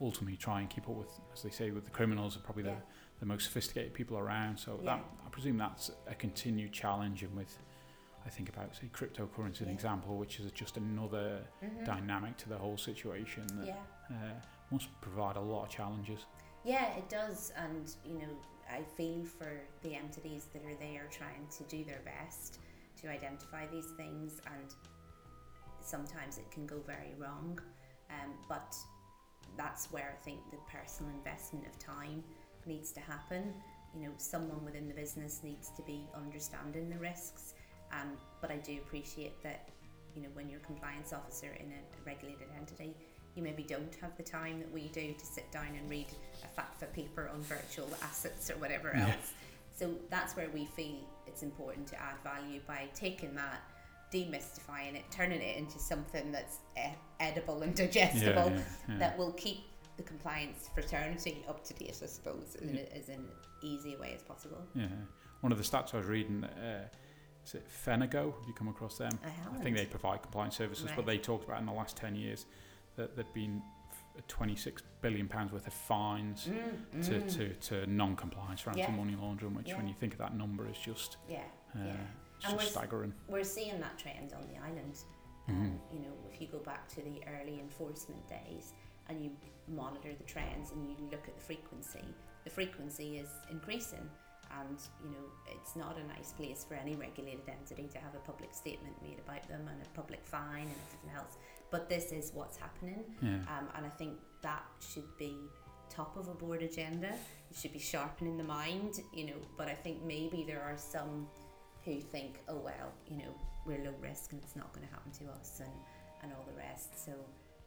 ultimately 0.00 0.36
try 0.36 0.60
and 0.60 0.70
keep 0.70 0.88
up 0.88 0.94
with, 0.94 1.12
as 1.34 1.42
they 1.42 1.50
say, 1.50 1.72
with 1.72 1.84
the 1.84 1.90
criminals 1.90 2.36
are 2.36 2.40
probably 2.48 2.62
Yeah. 2.64 2.76
the, 2.76 2.82
the 3.20 3.26
most 3.26 3.44
sophisticated 3.44 3.94
people 3.94 4.18
around. 4.18 4.58
So 4.58 4.78
Yeah. 4.82 4.96
that 4.96 5.04
I 5.26 5.28
presume 5.30 5.56
that's 5.58 5.90
a 6.06 6.14
continued 6.14 6.72
challenge. 6.72 7.22
And 7.22 7.34
with, 7.36 7.58
I 8.24 8.30
think 8.30 8.48
about 8.48 8.74
say 8.76 8.88
cryptocurrency, 8.92 9.62
an 9.62 9.68
example, 9.68 10.16
which 10.16 10.40
is 10.40 10.50
just 10.52 10.76
another 10.76 11.46
Mhm. 11.62 11.84
dynamic 11.84 12.36
to 12.38 12.48
the 12.48 12.58
whole 12.58 12.76
situation 12.76 13.46
that 13.58 13.66
Yeah. 13.66 13.84
uh, 14.10 14.40
must 14.70 14.88
provide 15.00 15.36
a 15.36 15.40
lot 15.40 15.64
of 15.64 15.68
challenges. 15.70 16.26
Yeah, 16.64 16.94
it 16.96 17.08
does, 17.08 17.50
and 17.56 17.94
you 18.04 18.18
know, 18.18 18.36
I 18.68 18.82
feel 18.82 19.24
for 19.24 19.60
the 19.82 19.94
entities 19.94 20.46
that 20.52 20.64
are 20.64 20.74
there 20.76 21.06
trying 21.08 21.46
to 21.48 21.64
do 21.64 21.84
their 21.84 22.00
best 22.00 22.60
to 22.96 23.08
identify 23.08 23.66
these 23.66 23.90
things, 23.92 24.40
and 24.46 24.74
sometimes 25.80 26.38
it 26.38 26.50
can 26.50 26.66
go 26.66 26.80
very 26.80 27.14
wrong. 27.14 27.58
Um, 28.10 28.34
but 28.48 28.76
that's 29.56 29.90
where 29.92 30.10
I 30.18 30.22
think 30.24 30.50
the 30.50 30.58
personal 30.70 31.12
investment 31.14 31.66
of 31.66 31.78
time 31.78 32.24
needs 32.66 32.92
to 32.92 33.00
happen. 33.00 33.52
You 33.94 34.02
know, 34.06 34.12
someone 34.18 34.64
within 34.64 34.86
the 34.88 34.94
business 34.94 35.40
needs 35.42 35.70
to 35.76 35.82
be 35.82 36.06
understanding 36.14 36.90
the 36.90 36.98
risks. 36.98 37.54
Um, 37.92 38.12
but 38.40 38.50
I 38.50 38.56
do 38.56 38.76
appreciate 38.78 39.42
that, 39.42 39.68
you 40.14 40.22
know, 40.22 40.28
when 40.34 40.48
you're 40.48 40.60
a 40.60 40.64
compliance 40.64 41.12
officer 41.12 41.48
in 41.58 41.66
a 41.72 42.06
regulated 42.06 42.48
entity, 42.56 42.94
you 43.34 43.42
maybe 43.42 43.62
don't 43.62 43.94
have 44.00 44.16
the 44.16 44.22
time 44.22 44.58
that 44.58 44.70
we 44.72 44.88
do 44.88 45.14
to 45.18 45.26
sit 45.26 45.50
down 45.52 45.68
and 45.78 45.88
read 45.88 46.06
a 46.42 46.60
FATF 46.60 46.92
paper 46.92 47.30
on 47.32 47.40
virtual 47.42 47.88
assets 48.02 48.50
or 48.50 48.54
whatever 48.54 48.92
Yeah. 48.94 49.06
else. 49.08 49.32
So 49.74 49.94
that's 50.10 50.34
where 50.36 50.48
we 50.50 50.66
feel 50.66 50.96
it's 51.26 51.42
important 51.42 51.86
to 51.88 52.02
add 52.02 52.16
value 52.24 52.60
by 52.66 52.88
taking 52.94 53.34
that, 53.36 53.62
demystifying 54.12 54.96
it, 54.96 55.04
turning 55.10 55.40
it 55.40 55.56
into 55.56 55.78
something 55.78 56.32
that's 56.32 56.58
edible 57.20 57.62
and 57.62 57.74
digestible 57.76 58.50
yeah, 58.50 58.60
yeah. 58.88 58.98
that 58.98 59.16
will 59.18 59.32
keep 59.32 59.60
the 59.98 60.02
compliance 60.04 60.70
fraternity 60.72 61.44
up 61.48 61.62
to 61.64 61.74
date, 61.74 61.98
I 62.02 62.06
suppose, 62.06 62.54
in 62.62 62.74
Yeah. 62.76 62.82
as 62.98 63.08
an 63.10 63.28
easy 63.60 63.96
way 63.96 64.14
as 64.14 64.22
possible. 64.22 64.64
Yeah. 64.74 64.86
One 65.40 65.52
of 65.52 65.58
the 65.58 65.64
stats 65.64 65.92
I 65.92 65.98
was 65.98 66.06
reading, 66.06 66.44
uh, 66.44 66.88
is 67.44 67.54
it 67.54 67.66
Fenergo? 67.68 68.32
Have 68.38 68.46
you 68.46 68.54
come 68.54 68.68
across 68.68 68.96
them? 68.96 69.18
I 69.24 69.28
haven't. 69.28 69.60
I 69.60 69.62
think 69.62 69.76
they 69.76 69.86
provide 69.86 70.22
compliance 70.22 70.56
services, 70.56 70.90
but 70.96 71.04
they 71.04 71.18
talked 71.18 71.44
about 71.44 71.58
in 71.60 71.66
the 71.66 71.72
last 71.72 71.96
10 71.96 72.14
years 72.14 72.46
that 72.96 73.16
there'd 73.16 73.32
been 73.34 73.60
26 74.28 74.82
billion 75.00 75.28
pounds 75.28 75.52
worth 75.52 75.66
of 75.66 75.72
fines 75.72 76.46
Mm, 76.46 77.04
to, 77.06 77.12
mm. 77.20 77.34
to, 77.36 77.54
to 77.54 77.86
non-compliance 77.90 78.60
for 78.60 78.72
Yeah. 78.76 78.84
anti-money 78.86 79.16
laundering, 79.16 79.54
which 79.54 79.74
when 79.74 79.86
you 79.88 79.94
think 79.94 80.12
of 80.12 80.18
that 80.20 80.34
number 80.34 80.66
is 80.68 80.78
just, 80.78 81.16
Yeah, 81.28 81.44
uh, 81.74 81.78
Yeah. 81.84 81.96
just 82.40 82.56
we're- 82.56 82.68
staggering. 82.68 83.14
we're 83.28 83.44
seeing 83.44 83.78
that 83.80 83.98
trend 83.98 84.32
on 84.32 84.46
the 84.48 84.56
island. 84.58 85.04
Mhm. 85.48 85.50
Um, 85.54 85.80
you 85.92 86.00
know, 86.00 86.12
if 86.32 86.40
you 86.40 86.46
go 86.48 86.58
back 86.58 86.88
to 86.88 87.02
the 87.02 87.22
early 87.26 87.58
enforcement 87.60 88.26
days 88.28 88.74
and 89.08 89.22
you 89.22 89.30
monitor 89.68 90.10
the 90.16 90.24
trends 90.24 90.70
and 90.72 90.88
you 90.88 90.96
look 91.10 91.26
at 91.28 91.34
the 91.36 91.42
frequency, 91.42 92.04
the 92.44 92.50
frequency 92.50 93.18
is 93.18 93.28
increasing. 93.50 94.08
And 94.60 94.78
you 95.04 95.10
know, 95.10 95.26
it's 95.54 95.76
not 95.76 95.98
a 95.98 96.06
nice 96.16 96.32
place 96.32 96.64
for 96.66 96.74
any 96.74 96.94
regulated 96.96 97.46
entity 97.48 97.86
to 97.92 97.98
have 97.98 98.14
a 98.14 98.18
public 98.20 98.54
statement 98.54 98.94
made 99.02 99.18
about 99.18 99.46
them 99.46 99.68
and 99.68 99.82
a 99.82 99.88
public 99.90 100.20
fine 100.24 100.62
and 100.62 100.70
everything 100.86 101.10
else. 101.16 101.36
But 101.70 101.88
this 101.90 102.12
is 102.12 102.32
what's 102.32 102.56
happening, 102.56 103.04
Yeah. 103.20 103.40
um, 103.58 103.68
and 103.76 103.84
I 103.84 103.90
think 103.90 104.18
that 104.40 104.64
should 104.80 105.04
be 105.18 105.36
top 105.90 106.16
of 106.16 106.28
a 106.28 106.34
board 106.34 106.62
agenda. 106.62 107.08
It 107.50 107.56
should 107.56 107.74
be 107.74 107.78
sharpening 107.78 108.38
the 108.38 108.44
mind, 108.44 109.00
you 109.12 109.26
know. 109.26 109.36
But 109.58 109.68
I 109.68 109.74
think 109.74 110.02
maybe 110.02 110.44
there 110.44 110.62
are 110.62 110.78
some 110.78 111.28
who 111.84 112.00
think, 112.00 112.40
oh 112.48 112.56
well, 112.56 112.90
you 113.06 113.18
know, 113.18 113.34
we're 113.66 113.84
low 113.84 113.94
risk 114.00 114.32
and 114.32 114.42
it's 114.42 114.56
not 114.56 114.72
going 114.72 114.86
to 114.86 114.92
happen 114.94 115.12
to 115.12 115.30
us, 115.38 115.60
and 115.60 115.72
and 116.22 116.32
all 116.32 116.44
the 116.46 116.56
rest. 116.56 117.04
So 117.04 117.12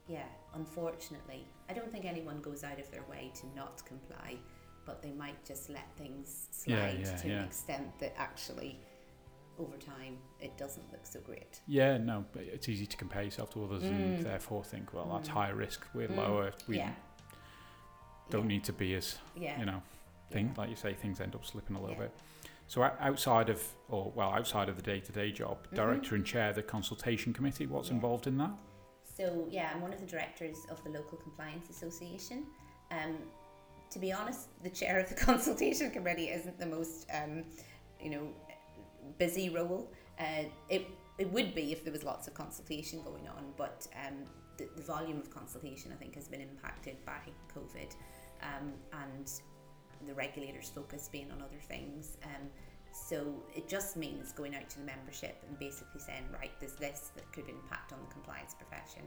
yeah, 0.08 0.24
unfortunately, 0.54 1.46
I 1.68 1.72
don't 1.72 1.90
think 1.90 2.04
anyone 2.04 2.40
goes 2.40 2.64
out 2.64 2.78
of 2.78 2.90
their 2.90 3.04
way 3.10 3.30
to 3.40 3.46
not 3.56 3.84
comply, 3.84 4.36
but 4.84 5.02
they 5.02 5.12
might 5.12 5.44
just 5.44 5.70
let 5.70 5.86
things 5.96 6.48
slide 6.50 6.98
yeah, 7.00 7.16
to 7.16 7.28
yeah. 7.28 7.38
an 7.38 7.44
extent 7.44 7.98
that 8.00 8.14
actually, 8.18 8.80
over 9.58 9.76
time, 9.76 10.16
it 10.40 10.56
doesn't 10.58 10.90
look 10.92 11.06
so 11.06 11.20
great. 11.20 11.60
Yeah, 11.66 11.98
no, 11.98 12.24
but 12.32 12.42
it's 12.42 12.68
easy 12.68 12.86
to 12.86 12.96
compare 12.96 13.22
yourself 13.22 13.50
to 13.50 13.64
others 13.64 13.84
and 13.84 14.18
Mm. 14.18 14.22
therefore 14.24 14.64
think, 14.64 14.92
well, 14.92 15.08
that's 15.12 15.28
Mm. 15.28 15.32
higher 15.32 15.54
risk, 15.54 15.86
we're 15.94 16.08
Mm. 16.08 16.16
lower, 16.16 16.52
we 16.66 16.78
yeah. 16.78 16.94
don't 18.30 18.42
yeah. 18.42 18.48
need 18.48 18.64
to 18.64 18.72
be 18.72 18.94
as, 18.94 19.18
Yeah. 19.36 19.58
you 19.58 19.66
know, 19.66 19.82
yeah. 20.30 20.48
like 20.56 20.70
you 20.70 20.76
say, 20.76 20.94
things 20.94 21.20
end 21.20 21.34
up 21.34 21.44
slipping 21.44 21.76
a 21.76 21.80
little 21.80 21.96
Yeah. 21.96 22.02
bit. 22.04 22.14
So 22.66 22.82
outside 22.82 23.50
of, 23.50 23.62
or 23.88 24.10
well, 24.12 24.30
outside 24.32 24.68
of 24.70 24.76
the 24.76 24.82
day-to-day 24.82 25.30
job, 25.32 25.66
Mhm. 25.68 25.74
director 25.76 26.14
and 26.14 26.24
chair 26.24 26.48
of 26.50 26.56
the 26.56 26.62
consultation 26.62 27.32
committee, 27.34 27.66
what's 27.66 27.88
Yeah. 27.88 27.94
involved 27.96 28.26
in 28.26 28.38
that? 28.38 28.52
So 29.22 29.46
yeah, 29.50 29.70
I'm 29.72 29.80
one 29.80 29.92
of 29.92 30.00
the 30.00 30.06
directors 30.06 30.66
of 30.68 30.82
the 30.82 30.90
local 30.90 31.16
compliance 31.16 31.70
association. 31.70 32.44
Um, 32.90 33.18
to 33.90 33.98
be 34.00 34.12
honest, 34.12 34.48
the 34.64 34.70
chair 34.70 34.98
of 34.98 35.08
the 35.08 35.14
consultation 35.26 35.90
committee 35.92 36.28
isn't 36.28 36.58
the 36.58 36.66
most, 36.66 37.06
um, 37.14 37.44
you 38.00 38.10
know, 38.10 38.28
busy 39.18 39.48
role. 39.48 39.92
Uh, 40.18 40.44
it 40.68 40.88
it 41.18 41.30
would 41.30 41.54
be 41.54 41.70
if 41.70 41.84
there 41.84 41.92
was 41.92 42.02
lots 42.02 42.26
of 42.26 42.34
consultation 42.34 43.00
going 43.02 43.28
on, 43.28 43.44
but 43.56 43.86
um, 44.04 44.14
the, 44.56 44.68
the 44.74 44.82
volume 44.82 45.18
of 45.18 45.30
consultation 45.30 45.92
I 45.92 45.96
think 45.96 46.16
has 46.16 46.26
been 46.26 46.40
impacted 46.40 46.96
by 47.06 47.20
COVID 47.54 47.94
um, 48.42 48.72
and 48.92 49.30
the 50.08 50.14
regulators' 50.14 50.72
focus 50.74 51.08
being 51.12 51.30
on 51.30 51.40
other 51.42 51.60
things. 51.68 52.16
Um, 52.24 52.48
so 52.92 53.34
it 53.54 53.68
just 53.68 53.96
means 53.96 54.32
going 54.32 54.54
out 54.54 54.68
to 54.70 54.78
the 54.78 54.84
membership 54.84 55.42
and 55.48 55.58
basically 55.58 56.00
saying, 56.00 56.24
right, 56.32 56.50
there's 56.60 56.74
this 56.74 57.10
that 57.16 57.30
could 57.32 57.48
impact 57.48 57.92
on 57.92 57.98
the 58.06 58.12
compliance 58.12 58.54
profession. 58.54 59.02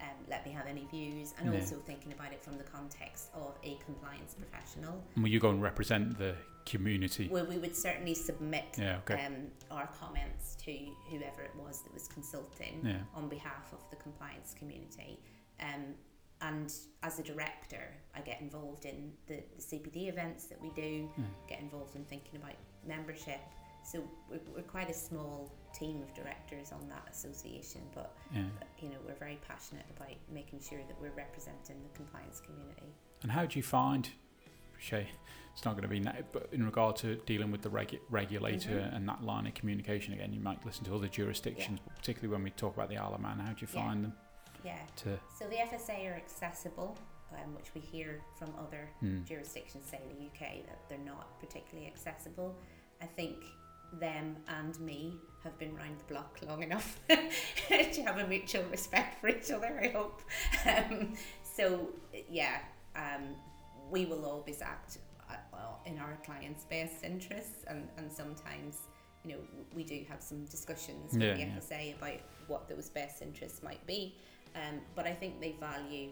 Um, 0.00 0.08
let 0.28 0.44
me 0.44 0.52
have 0.52 0.66
any 0.66 0.84
views, 0.90 1.32
and 1.38 1.50
Yeah. 1.52 1.58
also 1.60 1.76
thinking 1.86 2.12
about 2.12 2.32
it 2.32 2.42
from 2.42 2.58
the 2.58 2.64
context 2.64 3.30
of 3.34 3.56
a 3.64 3.76
compliance 3.76 4.34
professional. 4.34 5.02
And 5.14 5.22
will 5.24 5.30
you 5.30 5.40
go 5.40 5.48
and 5.50 5.62
represent 5.62 6.18
the 6.18 6.36
community? 6.66 7.28
Well, 7.28 7.46
we 7.46 7.56
would 7.58 7.74
certainly 7.74 8.14
submit 8.14 8.76
Yeah, 8.76 8.98
okay. 8.98 9.24
um, 9.24 9.50
our 9.70 9.86
comments 9.86 10.54
to 10.56 10.72
whoever 11.10 11.42
it 11.42 11.54
was 11.56 11.82
that 11.82 11.94
was 11.94 12.08
consulting 12.08 12.84
Yeah. 12.84 12.98
on 13.14 13.28
behalf 13.30 13.72
of 13.72 13.78
the 13.90 13.96
compliance 13.96 14.52
community. 14.54 15.18
Um, 15.60 15.94
and 16.40 16.72
as 17.02 17.18
a 17.18 17.22
director, 17.22 17.82
I 18.14 18.20
get 18.20 18.40
involved 18.40 18.84
in 18.84 19.12
the, 19.26 19.42
the 19.56 19.62
CPD 19.62 20.08
events 20.08 20.44
that 20.46 20.60
we 20.60 20.70
do, 20.70 21.08
Yeah. 21.16 21.24
get 21.48 21.60
involved 21.60 21.96
in 21.96 22.04
thinking 22.04 22.36
about 22.36 22.54
membership. 22.86 23.40
So 23.84 24.02
we're, 24.28 24.40
we're 24.54 24.62
quite 24.62 24.90
a 24.90 24.94
small 24.94 25.52
team 25.72 26.02
of 26.02 26.12
directors 26.14 26.72
on 26.72 26.88
that 26.88 27.06
association, 27.10 27.82
but 27.94 28.14
Yeah. 28.34 28.44
you 28.80 28.88
know 28.88 28.96
we're 29.06 29.14
very 29.14 29.38
passionate 29.46 29.86
about 29.96 30.10
making 30.32 30.60
sure 30.60 30.80
that 30.88 31.00
we're 31.00 31.12
representing 31.16 31.76
the 31.82 31.96
compliance 31.96 32.40
community. 32.40 32.92
And 33.22 33.30
how 33.32 33.46
do 33.46 33.58
you 33.58 33.62
find, 33.62 34.08
Shay, 34.78 35.08
it's 35.52 35.64
not 35.64 35.72
going 35.72 35.82
to 35.84 35.88
be 35.88 36.00
now, 36.00 36.16
but 36.32 36.48
in 36.52 36.64
regard 36.66 36.96
to 36.96 37.16
dealing 37.26 37.50
with 37.50 37.62
the 37.62 37.70
regu- 37.70 38.00
regulator 38.10 38.80
Mhm. 38.80 38.94
and 38.96 39.08
that 39.08 39.22
line 39.22 39.46
of 39.46 39.54
communication, 39.54 40.12
again, 40.14 40.32
you 40.32 40.40
might 40.40 40.64
listen 40.66 40.84
to 40.84 40.94
other 40.94 41.08
jurisdictions, 41.08 41.78
but 41.80 41.94
particularly 41.96 42.32
when 42.32 42.42
we 42.42 42.50
talk 42.50 42.74
about 42.74 42.88
the 42.90 42.96
Isle 42.98 43.14
of 43.14 43.20
Man, 43.20 43.38
how 43.38 43.52
do 43.52 43.60
you 43.64 43.68
Yeah. 43.72 43.82
find 43.86 44.04
them 44.04 44.12
Yeah. 44.66 44.78
to. 45.02 45.18
So 45.38 45.46
the 45.48 45.56
FSA 45.56 46.10
are 46.10 46.14
accessible, 46.16 46.96
um, 47.32 47.54
which 47.54 47.70
we 47.74 47.80
hear 47.80 48.20
from 48.38 48.50
other 48.58 48.88
Hmm. 49.00 49.22
jurisdictions, 49.24 49.84
say 49.90 49.98
in 50.02 50.08
the 50.16 50.24
UK, 50.26 50.62
that 50.66 50.78
they're 50.88 50.98
not 51.14 51.38
particularly 51.40 51.86
accessible. 51.88 52.56
I 53.00 53.06
think 53.06 53.36
them 53.92 54.36
and 54.48 54.78
me 54.80 55.00
have 55.44 55.56
been 55.58 55.74
round 55.76 55.96
the 56.00 56.04
block 56.12 56.38
long 56.46 56.62
enough 56.62 56.98
to 57.08 58.02
have 58.02 58.18
a 58.18 58.26
mutual 58.26 58.64
respect 58.64 59.20
for 59.20 59.28
each 59.28 59.50
other, 59.50 59.78
I 59.82 59.88
hope. 59.88 60.20
Um, 60.66 61.14
so, 61.42 61.90
yeah, 62.28 62.58
um, 62.96 63.36
we 63.90 64.04
will 64.04 64.24
always 64.24 64.60
act 64.62 64.98
uh, 65.30 65.36
well, 65.52 65.80
in 65.86 65.98
our 65.98 66.18
clients' 66.24 66.64
best 66.64 67.04
interests, 67.04 67.64
and, 67.68 67.88
and 67.98 68.12
sometimes, 68.12 68.82
you 69.24 69.32
know, 69.32 69.38
we 69.74 69.84
do 69.84 70.04
have 70.08 70.20
some 70.22 70.44
discussions 70.46 71.12
with 71.12 71.22
Yeah, 71.22 71.34
the 71.34 71.40
yeah. 71.40 71.58
FSA 71.58 71.96
about 71.98 72.20
what 72.48 72.68
those 72.68 72.88
best 72.90 73.22
interests 73.22 73.62
might 73.62 73.84
be. 73.86 74.16
Um, 74.54 74.80
but 74.94 75.06
I 75.06 75.12
think 75.12 75.40
they 75.40 75.52
value 75.60 76.10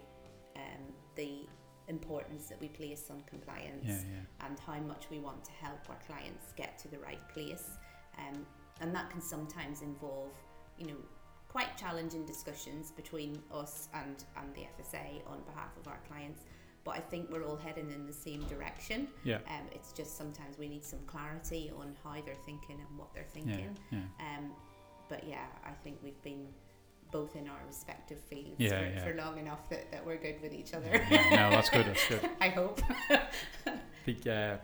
um, 0.56 0.82
the 1.16 1.46
importance 1.88 2.46
that 2.48 2.60
we 2.60 2.68
place 2.68 3.04
on 3.10 3.22
compliance 3.26 3.84
Yeah, 3.86 3.94
yeah. 3.96 4.46
and 4.46 4.58
how 4.60 4.78
much 4.80 5.06
we 5.10 5.18
want 5.18 5.44
to 5.44 5.52
help 5.52 5.78
our 5.88 5.98
clients 6.06 6.52
get 6.56 6.78
to 6.80 6.88
the 6.88 6.98
right 6.98 7.26
place. 7.28 7.64
Um, 8.18 8.46
and 8.80 8.94
that 8.94 9.10
can 9.10 9.20
sometimes 9.20 9.82
involve, 9.82 10.32
you 10.78 10.86
know, 10.86 10.96
quite 11.48 11.76
challenging 11.76 12.24
discussions 12.26 12.90
between 12.90 13.40
us 13.52 13.88
and, 13.94 14.24
and 14.36 14.52
the 14.54 14.62
FSA 14.62 15.24
on 15.26 15.40
behalf 15.42 15.76
of 15.80 15.86
our 15.86 16.00
clients. 16.08 16.40
But 16.84 16.96
I 16.96 17.00
think 17.00 17.30
we're 17.30 17.44
all 17.44 17.56
heading 17.56 17.90
in 17.92 18.06
the 18.06 18.12
same 18.12 18.42
direction. 18.44 19.08
Yeah. 19.22 19.36
Um, 19.48 19.66
it's 19.72 19.92
just 19.92 20.16
sometimes 20.18 20.58
we 20.58 20.68
need 20.68 20.84
some 20.84 20.98
clarity 21.06 21.70
on 21.78 21.94
how 22.02 22.20
they're 22.24 22.34
thinking 22.44 22.78
and 22.86 22.98
what 22.98 23.14
they're 23.14 23.24
Yeah, 23.34 23.42
thinking. 23.42 23.78
yeah. 23.90 23.98
Um, 24.20 24.50
but 25.08 25.26
yeah, 25.26 25.46
I 25.64 25.70
think 25.82 25.98
we've 26.02 26.20
been 26.22 26.46
both 27.14 27.36
in 27.36 27.46
our 27.48 27.60
respective 27.68 28.18
fields 28.28 28.56
Yeah, 28.58 28.70
for, 28.70 28.74
yeah. 28.90 29.04
for 29.04 29.14
long 29.14 29.38
enough 29.38 29.68
that, 29.70 29.90
that 29.92 30.04
we're 30.04 30.16
good 30.16 30.42
with 30.42 30.52
each 30.52 30.74
other. 30.74 30.90
Yeah, 31.08 31.30
no, 31.30 31.50
that's 31.50 31.70
good. 31.70 31.86
That's 31.86 32.08
good. 32.08 32.28
I 32.40 32.48
hope. 32.48 32.80
The, 34.06 34.30
uh, 34.30 34.56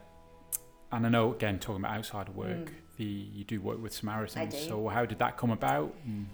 and 0.95 1.07
I 1.07 1.09
know 1.09 1.33
again 1.33 1.59
talking 1.61 1.83
about 1.83 1.97
outside 1.97 2.29
of 2.29 2.37
work, 2.37 2.67
Mm. 2.67 2.97
the 2.99 3.05
you 3.05 3.45
do 3.45 3.59
work 3.63 3.81
with 3.83 3.95
Samaritans. 3.95 4.55
So 4.69 4.89
how 4.89 5.07
did 5.07 5.19
that 5.21 5.39
come 5.39 5.51
about? 5.51 5.95
And 6.05 6.27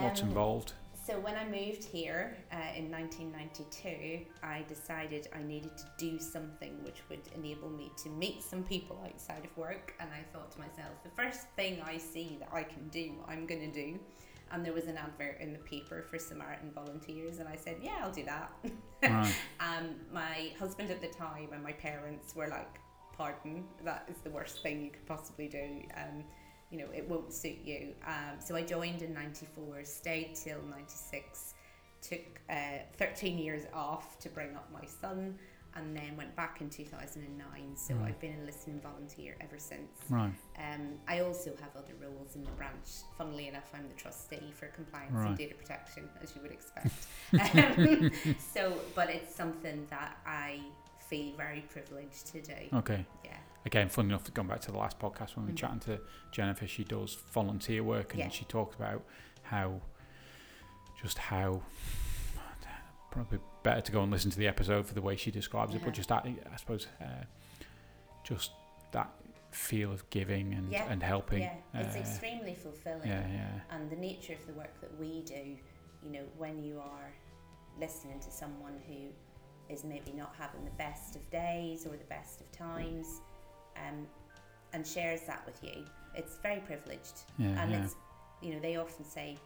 what's 0.00 0.22
Um, 0.22 0.28
involved? 0.28 0.72
So 1.06 1.18
when 1.20 1.36
I 1.36 1.44
moved 1.44 1.84
here 1.84 2.34
uh, 2.50 2.56
in 2.78 2.90
1992, 2.90 4.24
I 4.42 4.64
decided 4.68 5.28
I 5.34 5.42
needed 5.42 5.76
to 5.76 5.84
do 5.98 6.18
something 6.18 6.82
which 6.82 7.00
would 7.10 7.20
enable 7.34 7.68
me 7.68 7.92
to 8.02 8.08
meet 8.08 8.42
some 8.42 8.62
people 8.64 8.96
outside 9.06 9.44
of 9.44 9.54
work. 9.56 9.92
And 10.00 10.08
I 10.10 10.22
thought 10.32 10.50
to 10.52 10.58
myself, 10.60 10.94
the 11.04 11.10
first 11.10 11.42
thing 11.56 11.82
I 11.84 11.98
see 11.98 12.38
that 12.40 12.48
I 12.52 12.62
can 12.62 12.88
do, 12.88 13.12
I'm 13.28 13.44
going 13.46 13.60
to 13.70 13.72
do. 13.84 13.98
And 14.52 14.64
there 14.64 14.72
was 14.72 14.84
an 14.86 14.96
advert 14.96 15.40
in 15.40 15.52
the 15.52 15.58
paper 15.60 16.04
for 16.08 16.18
Samaritan 16.18 16.70
volunteers, 16.72 17.38
and 17.38 17.48
I 17.48 17.56
said, 17.56 17.76
"Yeah, 17.82 17.98
I'll 18.02 18.12
do 18.12 18.24
that." 18.24 18.52
Right. 19.02 19.34
Um, 19.60 19.96
my 20.12 20.52
husband 20.58 20.90
at 20.90 21.00
the 21.00 21.08
time 21.08 21.48
and 21.52 21.62
my 21.62 21.72
parents 21.72 22.34
were 22.34 22.48
like, 22.48 22.78
"Pardon, 23.16 23.64
that 23.84 24.08
is 24.08 24.16
the 24.22 24.30
worst 24.30 24.62
thing 24.62 24.82
you 24.84 24.90
could 24.90 25.06
possibly 25.06 25.48
do. 25.48 25.82
Um, 25.96 26.24
you 26.70 26.78
know, 26.78 26.86
it 26.94 27.08
won't 27.08 27.32
suit 27.32 27.58
you." 27.64 27.94
Um, 28.06 28.38
so 28.38 28.54
I 28.56 28.62
joined 28.62 29.02
in 29.02 29.12
'94, 29.12 29.84
stayed 29.84 30.34
till 30.34 30.62
'96, 30.70 31.54
took 32.00 32.40
uh, 32.48 32.78
13 32.96 33.38
years 33.38 33.64
off 33.72 34.18
to 34.20 34.28
bring 34.28 34.54
up 34.54 34.70
my 34.72 34.86
son, 35.00 35.38
and 35.76 35.94
then 35.96 36.16
went 36.16 36.34
back 36.36 36.60
in 36.60 36.70
2009. 36.70 37.76
So 37.76 37.94
Right. 37.94 38.08
I've 38.08 38.20
been 38.20 38.40
a 38.40 38.44
listening 38.44 38.80
volunteer 38.80 39.36
ever 39.40 39.58
since. 39.58 39.90
Right. 40.08 40.32
Um, 40.58 40.94
I 41.06 41.20
also 41.20 41.50
have 41.60 41.70
other 41.76 41.94
roles 42.00 42.34
in 42.34 42.44
the 42.44 42.50
branch. 42.52 42.88
Funnily 43.18 43.48
enough, 43.48 43.70
I'm 43.74 43.86
the 43.88 43.94
trustee 43.94 44.52
for 44.54 44.66
compliance 44.68 45.12
Right. 45.12 45.28
and 45.28 45.36
data 45.36 45.54
protection, 45.54 46.08
as 46.22 46.34
you 46.34 46.42
would 46.42 46.52
expect. 46.52 47.06
um, 47.56 48.10
so, 48.54 48.80
but 48.94 49.10
it's 49.10 49.34
something 49.34 49.86
that 49.90 50.16
I 50.26 50.60
feel 51.08 51.36
very 51.36 51.60
privileged 51.68 52.26
to 52.28 52.40
do. 52.42 52.54
Okay. 52.74 53.04
Yeah. 53.24 53.36
Again, 53.64 53.88
funny 53.88 54.08
enough, 54.08 54.32
going 54.32 54.48
back 54.48 54.60
to 54.62 54.72
the 54.72 54.78
last 54.78 54.98
podcast 54.98 55.36
when 55.36 55.44
we 55.46 55.52
were 55.52 55.56
Mm. 55.56 55.60
chatting 55.60 55.80
to 55.80 56.00
Jennifer, 56.32 56.66
she 56.66 56.84
does 56.84 57.14
volunteer 57.32 57.82
work 57.82 58.12
and 58.14 58.20
Yeah. 58.22 58.28
she 58.28 58.44
talked 58.44 58.74
about 58.76 59.04
how, 59.42 59.80
just 61.02 61.18
how, 61.18 61.62
probably 63.16 63.38
better 63.62 63.80
to 63.80 63.92
go 63.92 64.02
and 64.02 64.10
listen 64.12 64.30
to 64.30 64.38
the 64.38 64.46
episode 64.46 64.86
for 64.86 64.94
the 64.94 65.00
way 65.02 65.16
she 65.16 65.30
describes 65.30 65.72
it, 65.74 65.78
Uh-huh. 65.78 65.86
but 65.86 65.94
just 65.94 66.08
that, 66.10 66.24
I 66.26 66.56
suppose, 66.56 66.86
uh, 67.00 67.24
just 68.24 68.50
that 68.92 69.10
feel 69.50 69.90
of 69.92 70.08
giving 70.10 70.52
and, 70.54 70.70
Yeah. 70.70 70.84
and 70.90 71.02
helping. 71.02 71.40
Yeah, 71.42 71.54
it's 71.74 71.96
uh, 71.96 72.00
extremely 72.00 72.54
fulfilling. 72.54 73.08
yeah, 73.08 73.26
yeah, 73.28 73.60
And 73.70 73.88
the 73.90 73.96
nature 73.96 74.34
of 74.34 74.46
the 74.46 74.52
work 74.52 74.78
that 74.82 74.96
we 74.98 75.22
do, 75.22 75.56
you 76.02 76.10
know, 76.10 76.24
when 76.36 76.62
you 76.62 76.78
are 76.80 77.12
listening 77.80 78.20
to 78.20 78.30
someone 78.30 78.78
who 78.86 79.08
is 79.72 79.82
maybe 79.82 80.12
not 80.12 80.34
having 80.38 80.64
the 80.64 80.70
best 80.72 81.16
of 81.16 81.28
days 81.30 81.86
or 81.86 81.96
the 81.96 82.04
best 82.04 82.40
of 82.40 82.52
times, 82.52 83.20
um, 83.76 84.06
and 84.72 84.86
shares 84.86 85.22
that 85.22 85.44
with 85.46 85.62
you, 85.64 85.84
it's 86.14 86.36
very 86.38 86.60
privileged. 86.60 87.22
yeah, 87.38 87.62
and 87.62 87.70
yeah. 87.72 87.82
it's 87.84 87.94
you 88.42 88.52
know 88.52 88.60
they 88.60 88.76
often 88.76 89.04
say 89.04 89.36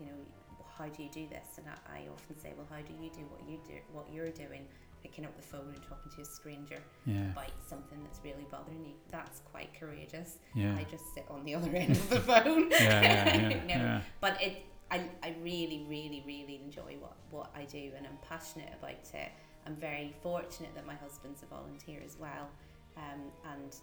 you 0.00 0.06
know 0.06 0.12
"Well, 0.16 0.45
how 0.78 0.86
do 0.86 1.02
you 1.02 1.08
do 1.10 1.26
this? 1.28 1.58
And 1.58 1.66
I, 1.68 1.98
I 1.98 2.00
often 2.12 2.38
say 2.38 2.52
well 2.56 2.66
how 2.70 2.80
do 2.82 2.92
you 3.02 3.10
do 3.10 3.22
what 3.30 3.48
you 3.48 3.58
do 3.66 3.74
what 3.92 4.06
you're 4.12 4.30
doing? 4.30 4.66
Picking 5.02 5.24
up 5.24 5.36
the 5.36 5.42
phone 5.42 5.72
and 5.72 5.82
talking 5.82 6.10
to 6.16 6.22
a 6.22 6.24
stranger 6.24 6.78
yeah, 7.04 7.30
about 7.30 7.52
something 7.64 8.02
that's 8.02 8.20
really 8.24 8.46
bothering 8.50 8.84
you. 8.84 8.94
That's 9.10 9.40
quite 9.52 9.68
courageous. 9.78 10.38
Yeah, 10.54 10.74
I 10.76 10.84
just 10.84 11.14
sit 11.14 11.24
on 11.30 11.44
the 11.44 11.54
other 11.54 11.70
end 11.70 11.92
of 11.92 12.08
the 12.10 12.20
phone. 12.20 12.70
Yeah, 12.70 13.02
yeah, 13.02 13.36
yeah, 13.36 13.48
You 13.48 13.60
yeah. 13.68 14.00
but 14.20 14.42
it 14.42 14.64
I, 14.90 15.08
I 15.22 15.34
really 15.42 15.84
really 15.88 16.22
really 16.26 16.60
enjoy 16.64 16.96
what 17.00 17.16
what 17.30 17.50
I 17.54 17.64
do 17.64 17.90
and 17.96 18.06
I'm 18.06 18.18
passionate 18.28 18.72
about 18.78 19.14
it. 19.14 19.30
I'm 19.66 19.76
very 19.76 20.14
fortunate 20.22 20.74
that 20.74 20.86
my 20.86 20.94
husband's 20.94 21.42
a 21.42 21.46
volunteer 21.46 22.00
as 22.04 22.16
well. 22.18 22.48
Um, 22.96 23.20
and 23.52 23.76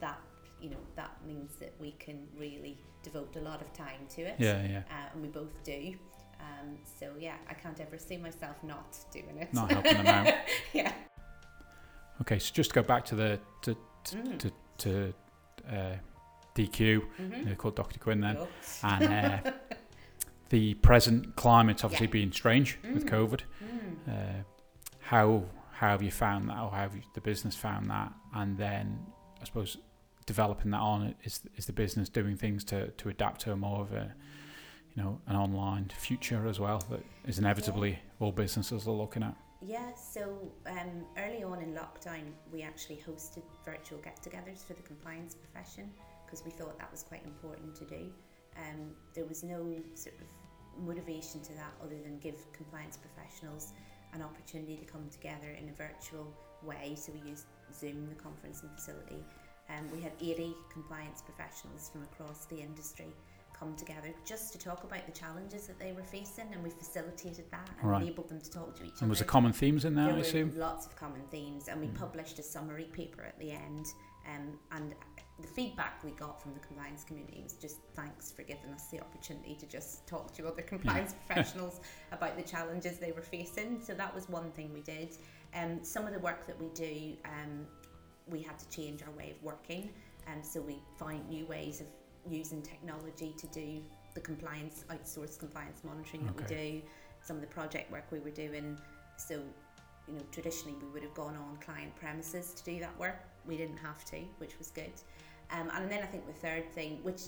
that 0.00 0.20
you 0.60 0.70
know 0.70 0.76
that 0.94 1.16
means 1.26 1.56
that 1.56 1.74
we 1.80 1.92
can 1.92 2.26
really 2.38 2.78
devote 3.02 3.34
a 3.36 3.40
lot 3.40 3.60
of 3.60 3.72
time 3.72 4.06
to 4.10 4.22
it. 4.22 4.36
Yeah, 4.38 4.62
yeah. 4.64 4.82
uh, 4.90 5.08
and 5.12 5.22
we 5.22 5.28
both 5.28 5.62
do 5.64 5.94
um, 6.42 6.76
so 6.98 7.06
yeah 7.18 7.36
I 7.48 7.54
can't 7.54 7.78
ever 7.80 7.98
see 7.98 8.16
myself 8.16 8.56
not 8.62 8.96
doing 9.12 9.38
it 9.38 9.52
Not 9.54 9.70
helping 9.70 9.94
them 10.02 10.06
out. 10.06 10.34
yeah 10.72 10.92
Okay, 12.20 12.38
so 12.38 12.52
just 12.52 12.70
to 12.70 12.74
go 12.74 12.82
back 12.82 13.04
to 13.06 13.14
the 13.16 13.40
to 13.62 13.76
mm. 14.10 14.38
to, 14.38 14.52
to 14.78 15.14
uh, 15.68 15.96
DQ, 16.54 17.02
Mhm. 17.20 17.44
they 17.46 17.54
called 17.54 17.74
Dr. 17.76 17.98
Quinn 17.98 18.20
then, 18.20 18.36
Cool. 18.36 18.48
and 18.84 19.44
uh, 19.44 19.52
the 20.50 20.74
present 20.74 21.34
climate's 21.36 21.82
obviously 21.82 22.06
Yeah. 22.08 22.12
been 22.24 22.32
strange 22.32 22.78
with 22.94 23.06
Mm. 23.06 23.10
COVID. 23.10 23.40
Mm. 23.64 24.08
Uh, 24.08 24.42
how 25.00 25.44
how 25.72 25.88
have 25.88 26.02
you 26.02 26.10
found 26.12 26.48
that, 26.48 26.58
or 26.58 26.70
how 26.70 26.82
have 26.82 26.94
you, 26.94 27.02
the 27.14 27.20
business 27.20 27.56
found 27.56 27.90
that? 27.90 28.12
And 28.34 28.56
then 28.56 29.04
I 29.40 29.44
suppose 29.44 29.78
developing 30.26 30.70
that 30.72 30.80
on 30.80 31.14
is 31.24 31.40
is 31.56 31.66
the 31.66 31.72
business 31.72 32.08
doing 32.08 32.36
things 32.36 32.62
to 32.64 32.88
to 32.88 33.08
adapt 33.08 33.40
to 33.42 33.52
a 33.52 33.56
more 33.56 33.80
of 33.80 33.92
a 33.92 34.14
you 34.94 35.02
know 35.02 35.20
an 35.26 35.36
online 35.36 35.90
future 35.96 36.46
as 36.46 36.60
well 36.60 36.82
that 36.90 37.04
is 37.26 37.38
inevitably 37.38 37.98
all 38.20 38.32
businesses 38.32 38.86
are 38.86 38.92
looking 38.92 39.22
at. 39.22 39.34
Yeah, 39.64 39.94
so 39.94 40.50
um, 40.66 41.04
early 41.16 41.44
on 41.44 41.62
in 41.62 41.72
lockdown, 41.72 42.24
we 42.52 42.62
actually 42.62 43.00
hosted 43.06 43.44
virtual 43.64 43.98
get 43.98 44.20
togethers 44.20 44.66
for 44.66 44.74
the 44.74 44.82
compliance 44.82 45.36
profession 45.36 45.88
because 46.26 46.44
we 46.44 46.50
thought 46.50 46.76
that 46.78 46.90
was 46.90 47.04
quite 47.04 47.24
important 47.24 47.74
to 47.76 47.84
do. 47.84 48.10
Um, 48.56 48.90
there 49.14 49.24
was 49.24 49.44
no 49.44 49.64
sort 49.94 50.16
of 50.20 50.84
motivation 50.84 51.40
to 51.42 51.52
that 51.52 51.72
other 51.82 51.96
than 52.02 52.18
give 52.18 52.50
compliance 52.52 52.96
professionals 52.98 53.72
an 54.14 54.22
opportunity 54.22 54.76
to 54.76 54.84
come 54.84 55.08
together 55.10 55.56
in 55.58 55.68
a 55.68 55.72
virtual 55.72 56.26
way. 56.62 56.94
So 56.96 57.12
we 57.12 57.30
used 57.30 57.46
Zoom, 57.72 58.08
the 58.08 58.16
conferencing 58.16 58.74
facility. 58.74 59.24
Um, 59.70 59.88
we 59.94 60.02
had 60.02 60.12
80 60.20 60.54
compliance 60.72 61.22
professionals 61.22 61.88
from 61.90 62.02
across 62.02 62.46
the 62.46 62.60
industry 62.60 63.14
come 63.62 63.74
together 63.76 64.08
just 64.24 64.52
to 64.52 64.58
talk 64.58 64.82
about 64.82 65.06
the 65.06 65.12
challenges 65.12 65.66
that 65.68 65.78
they 65.78 65.92
were 65.92 66.02
facing, 66.02 66.46
and 66.52 66.62
we 66.64 66.70
facilitated 66.70 67.44
that 67.52 67.68
and 67.80 67.90
Right. 67.90 68.02
enabled 68.02 68.28
them 68.28 68.40
to 68.40 68.50
talk 68.50 68.74
to 68.76 68.82
each 68.82 68.88
And 68.88 68.92
other. 68.94 69.02
And 69.04 69.10
was 69.10 69.18
there 69.20 69.28
common 69.28 69.52
themes 69.52 69.84
in 69.84 69.94
there, 69.94 70.06
there 70.06 70.14
I 70.14 70.16
were 70.16 70.22
assume? 70.22 70.58
lots 70.58 70.86
of 70.86 70.96
common 70.96 71.22
themes, 71.30 71.68
and 71.68 71.80
we 71.80 71.86
Mm. 71.86 71.94
published 71.94 72.38
a 72.40 72.42
summary 72.42 72.86
paper 72.86 73.22
at 73.22 73.38
the 73.38 73.52
end. 73.52 73.86
Um, 74.26 74.58
and 74.72 74.94
the 75.40 75.46
feedback 75.48 76.02
we 76.04 76.10
got 76.12 76.42
from 76.42 76.54
the 76.54 76.60
compliance 76.60 77.04
community 77.04 77.40
was 77.42 77.54
just 77.54 77.78
thanks 77.94 78.30
for 78.32 78.42
giving 78.42 78.72
us 78.72 78.88
the 78.88 79.00
opportunity 79.00 79.54
to 79.56 79.66
just 79.66 80.06
talk 80.08 80.32
to 80.34 80.46
other 80.48 80.62
compliance 80.62 81.12
professionals 81.26 81.80
about 82.10 82.36
the 82.36 82.42
challenges 82.42 82.98
they 82.98 83.12
were 83.12 83.22
facing. 83.22 83.80
So 83.80 83.94
that 83.94 84.12
was 84.14 84.28
one 84.28 84.50
thing 84.52 84.72
we 84.72 84.80
did. 84.82 85.16
Um, 85.54 85.84
some 85.84 86.06
of 86.06 86.12
the 86.12 86.20
work 86.20 86.46
that 86.48 86.58
we 86.60 86.68
do, 86.70 87.16
um, 87.24 87.66
we 88.26 88.42
had 88.42 88.58
to 88.58 88.68
change 88.70 89.02
our 89.04 89.10
way 89.12 89.30
of 89.36 89.42
working, 89.42 89.92
and 90.26 90.44
so 90.44 90.60
we 90.60 90.82
find 90.96 91.28
new 91.28 91.46
ways 91.46 91.80
of 91.80 91.86
using 92.28 92.62
technology 92.62 93.34
to 93.38 93.46
do 93.48 93.80
the 94.14 94.20
compliance, 94.20 94.84
outsourced 94.90 95.38
compliance 95.38 95.82
monitoring 95.84 96.24
that 96.26 96.36
we 96.36 96.44
do. 96.44 96.82
Some 97.22 97.36
of 97.36 97.42
the 97.42 97.48
project 97.48 97.90
work 97.90 98.04
we 98.10 98.20
were 98.20 98.30
doing. 98.30 98.78
So 99.16 99.40
you 100.08 100.14
know, 100.14 100.22
traditionally 100.32 100.76
we 100.80 100.88
would 100.88 101.02
have 101.02 101.14
gone 101.14 101.36
on 101.36 101.58
client 101.64 101.94
premises 101.96 102.52
to 102.54 102.64
do 102.64 102.80
that 102.80 102.98
work. 102.98 103.24
We 103.46 103.56
didn't 103.56 103.78
have 103.78 104.04
to, 104.06 104.18
which 104.38 104.58
was 104.58 104.70
good. 104.70 104.92
Um, 105.50 105.70
and 105.74 105.90
then 105.90 106.02
I 106.02 106.06
think 106.06 106.26
the 106.26 106.32
third 106.32 106.70
thing, 106.72 106.98
which 107.02 107.22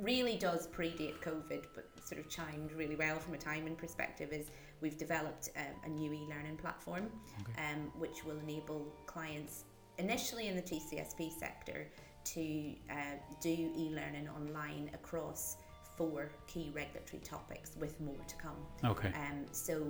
really 0.00 0.36
does 0.36 0.66
predate 0.68 1.20
COVID, 1.20 1.64
but 1.74 1.86
sort 2.04 2.20
of 2.20 2.28
chimed 2.28 2.72
really 2.72 2.96
well 2.96 3.18
from 3.18 3.34
a 3.34 3.38
timing 3.38 3.76
perspective, 3.76 4.32
is 4.32 4.50
we've 4.80 4.96
developed 4.98 5.50
a, 5.56 5.86
a 5.86 5.88
new 5.88 6.12
e-learning 6.12 6.56
platform, 6.56 7.10
Okay. 7.40 7.52
um, 7.72 7.92
which 7.98 8.24
will 8.24 8.38
enable 8.38 8.86
clients 9.06 9.64
initially 9.98 10.48
in 10.48 10.56
the 10.56 10.62
TCSP 10.62 11.38
sector 11.38 11.86
to 12.24 12.72
uh, 12.90 12.94
do 13.40 13.50
e-learning 13.50 14.28
online 14.28 14.90
across 14.94 15.56
four 15.96 16.30
key 16.46 16.72
regulatory 16.74 17.20
topics, 17.22 17.76
with 17.78 18.00
more 18.00 18.24
to 18.26 18.36
come. 18.36 18.56
Okay. 18.84 19.08
Um, 19.08 19.44
so 19.52 19.82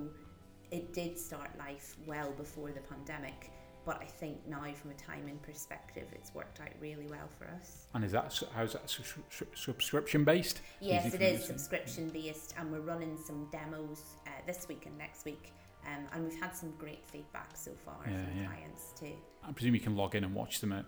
it 0.71 0.93
did 0.93 1.17
start 1.17 1.49
life 1.57 1.95
well 2.05 2.31
before 2.31 2.71
the 2.71 2.81
pandemic, 2.81 3.51
but 3.85 4.01
I 4.01 4.05
think 4.05 4.37
now 4.47 4.63
from 4.73 4.91
a 4.91 4.95
timing 4.95 5.37
perspective, 5.39 6.07
it's 6.13 6.33
worked 6.33 6.59
out 6.61 6.69
really 6.81 7.07
well 7.07 7.27
for 7.37 7.45
us. 7.45 7.87
And 7.93 8.03
is 8.03 8.11
that 8.11 8.37
how's 8.55 8.73
that 8.73 8.89
su- 8.89 9.03
su- 9.29 9.47
subscription 9.55 10.23
based? 10.23 10.61
Yes, 10.81 11.13
it 11.13 11.21
is 11.21 11.43
subscription 11.43 12.09
based, 12.09 12.53
and 12.57 12.71
we're 12.71 12.79
running 12.79 13.17
some 13.17 13.47
demos 13.51 14.01
uh, 14.27 14.29
this 14.45 14.67
week 14.67 14.85
and 14.85 14.97
next 14.97 15.25
week. 15.25 15.51
Um, 15.85 16.05
and 16.13 16.23
we've 16.23 16.39
had 16.39 16.55
some 16.55 16.71
great 16.77 17.03
feedback 17.11 17.57
so 17.57 17.71
far 17.85 17.97
Yeah, 18.05 18.23
from 18.23 18.37
yeah. 18.39 18.45
clients 18.47 18.93
too. 18.97 19.11
I 19.45 19.51
presume 19.51 19.75
you 19.75 19.81
can 19.81 19.97
log 19.97 20.15
in 20.15 20.23
and 20.23 20.33
watch 20.33 20.61
them 20.61 20.71
at 20.71 20.85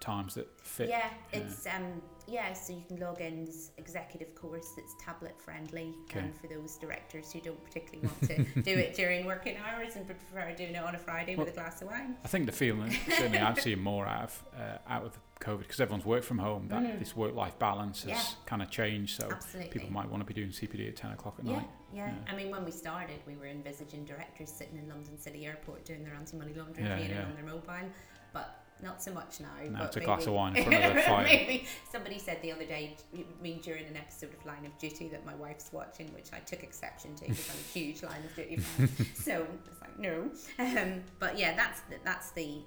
times 0.00 0.34
that 0.34 0.48
fit. 0.60 0.88
Yeah, 0.88 1.08
yeah. 1.32 1.38
it's 1.40 1.66
um 1.66 2.00
yeah, 2.26 2.52
so 2.52 2.72
you 2.72 2.82
can 2.86 3.00
log 3.00 3.20
in 3.20 3.44
this 3.44 3.72
executive 3.76 4.36
course 4.36 4.72
that's 4.76 4.94
tablet 5.04 5.34
friendly 5.40 5.92
Okay. 6.04 6.20
um, 6.20 6.32
for 6.40 6.46
those 6.46 6.76
directors 6.76 7.32
who 7.32 7.40
don't 7.40 7.60
particularly 7.64 8.06
want 8.06 8.22
to 8.54 8.62
do 8.62 8.70
it 8.78 8.94
during 8.94 9.26
working 9.26 9.56
hours 9.56 9.96
and 9.96 10.06
prefer 10.06 10.54
doing 10.54 10.76
it 10.76 10.82
on 10.84 10.94
a 10.94 10.98
Friday 10.98 11.34
with 11.34 11.48
a 11.48 11.52
glass 11.52 11.82
of 11.82 11.88
wine. 11.88 12.14
I 12.24 12.28
think 12.28 12.46
the 12.46 12.52
feeling 12.52 12.92
certainly 13.08 13.38
I'm 13.38 13.56
seeing 13.56 13.80
more 13.80 14.06
out 14.06 14.24
of 14.24 14.44
uh, 14.56 14.78
out 14.88 15.04
of 15.04 15.18
COVID 15.40 15.60
because 15.60 15.80
everyone's 15.80 16.04
worked 16.04 16.24
from 16.26 16.38
home. 16.38 16.68
That 16.68 16.82
Mhm. 16.82 16.98
this 17.00 17.16
work 17.16 17.34
life 17.34 17.58
balance 17.58 18.02
has 18.04 18.10
Yeah. 18.10 18.22
kind 18.46 18.62
of 18.62 18.70
changed. 18.70 19.20
So 19.20 19.28
Absolutely. 19.30 19.70
people 19.72 19.90
might 19.90 20.08
want 20.08 20.20
to 20.20 20.26
be 20.26 20.34
doing 20.34 20.50
CPD 20.52 20.86
at 20.88 20.96
ten 20.96 21.10
o'clock 21.12 21.34
at 21.40 21.44
Yeah, 21.46 21.56
night. 21.56 21.68
yeah, 21.92 22.06
Yeah. 22.12 22.32
I 22.32 22.36
mean, 22.36 22.50
when 22.50 22.64
we 22.64 22.70
started, 22.70 23.18
we 23.26 23.34
were 23.36 23.46
envisaging 23.46 24.04
directors 24.04 24.52
sitting 24.52 24.76
in 24.78 24.88
London 24.88 25.18
City 25.18 25.46
Airport 25.46 25.84
doing 25.84 26.04
their 26.04 26.14
anti-money 26.14 26.52
laundering 26.54 26.86
Yeah, 26.86 26.96
training 26.96 27.18
on 27.18 27.34
their 27.34 27.44
mobile, 27.44 27.88
but 28.32 28.59
not 28.82 29.02
so 29.02 29.12
much 29.12 29.40
now. 29.40 29.48
No, 29.64 29.78
but 29.78 29.86
it's 29.86 29.96
a 29.96 30.00
glass 30.00 30.26
of 30.26 30.32
wine 30.32 30.56
in 30.56 30.64
front 30.64 30.84
of 30.84 30.94
the 30.94 31.00
fire. 31.02 31.24
maybe 31.24 31.66
somebody 31.90 32.18
said 32.18 32.40
the 32.42 32.52
other 32.52 32.64
day, 32.64 32.96
I 33.14 33.24
mean, 33.42 33.60
during 33.60 33.86
an 33.86 33.96
episode 33.96 34.34
of 34.34 34.44
Line 34.46 34.64
of 34.66 34.76
Duty 34.78 35.08
that 35.08 35.24
my 35.26 35.34
wife's 35.34 35.72
watching, 35.72 36.12
which 36.14 36.32
I 36.32 36.38
took 36.38 36.62
exception 36.62 37.14
to 37.16 37.28
because 37.28 37.50
I'm 37.50 37.56
a 37.56 37.72
huge 37.72 38.02
Line 38.02 38.22
of 38.24 38.34
Duty 38.34 38.56
fan. 38.56 38.88
so 39.14 39.46
it's 39.70 39.80
like 39.80 39.98
no, 39.98 40.30
um, 40.58 41.02
but 41.18 41.38
yeah, 41.38 41.54
that's 41.54 41.80
the, 41.82 41.96
that's 42.04 42.30
the 42.32 42.62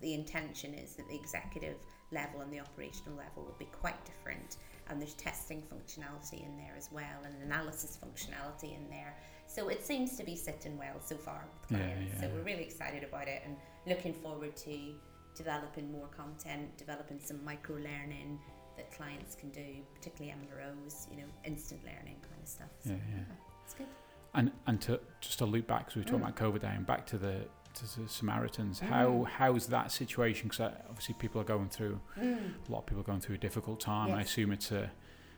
the 0.00 0.14
intention 0.14 0.74
is 0.74 0.94
that 0.94 1.08
the 1.08 1.14
executive 1.14 1.76
level 2.12 2.40
and 2.40 2.52
the 2.52 2.60
operational 2.60 3.16
level 3.16 3.44
will 3.44 3.56
be 3.58 3.66
quite 3.66 4.02
different 4.04 4.56
and 4.88 5.00
there's 5.00 5.14
testing 5.14 5.62
functionality 5.62 6.44
in 6.44 6.56
there 6.56 6.74
as 6.76 6.90
well 6.90 7.24
and 7.24 7.34
analysis 7.42 7.98
functionality 8.02 8.76
in 8.76 8.88
there 8.88 9.14
so 9.46 9.68
it 9.68 9.84
seems 9.84 10.16
to 10.16 10.24
be 10.24 10.34
sitting 10.34 10.78
well 10.78 11.00
so 11.04 11.16
far 11.16 11.44
with 11.52 11.68
clients 11.68 12.12
yeah, 12.14 12.20
so 12.20 12.28
we're 12.34 12.42
really 12.42 12.62
excited 12.62 13.04
about 13.04 13.28
it 13.28 13.42
and 13.44 13.56
looking 13.86 14.12
forward 14.12 14.56
to 14.56 14.94
developing 15.38 15.90
more 15.92 16.08
content 16.08 16.76
developing 16.76 17.18
some 17.20 17.42
micro 17.44 17.76
learning 17.76 18.38
that 18.76 18.90
clients 18.92 19.34
can 19.34 19.48
do 19.50 19.66
particularly 19.94 20.34
MLROs 20.40 21.08
you 21.10 21.16
know 21.18 21.28
instant 21.44 21.80
learning 21.84 22.16
kind 22.28 22.42
of 22.42 22.48
stuff 22.48 22.68
so 22.84 22.90
Yeah, 22.90 22.96
yeah. 23.16 23.22
it's 23.64 23.74
good 23.74 23.86
And 24.34 24.50
and 24.66 24.80
to 24.82 25.00
just 25.20 25.38
to 25.38 25.46
loop 25.46 25.66
back 25.66 25.80
because 25.86 25.96
we 25.96 26.02
were 26.02 26.06
talking 26.08 26.20
Mm. 26.26 26.28
about 26.36 26.36
COVID 26.54 26.60
day 26.60 26.72
and 26.76 26.86
back 26.86 27.06
to 27.06 27.18
the 27.18 27.46
to 27.74 28.00
the 28.00 28.08
Samaritans. 28.08 28.80
Mm. 28.80 28.88
How 28.88 29.22
how's 29.38 29.66
that 29.68 29.92
situation? 29.92 30.48
Because 30.48 30.72
obviously 30.88 31.14
people 31.18 31.40
are 31.40 31.44
going 31.44 31.68
through 31.68 32.00
mm. 32.18 32.38
a 32.68 32.72
lot 32.72 32.80
of 32.80 32.86
people 32.86 33.00
are 33.02 33.10
going 33.12 33.20
through 33.20 33.36
a 33.36 33.38
difficult 33.48 33.78
time. 33.80 34.12
I 34.12 34.22
assume 34.22 34.50
it's 34.52 34.72
a 34.72 34.90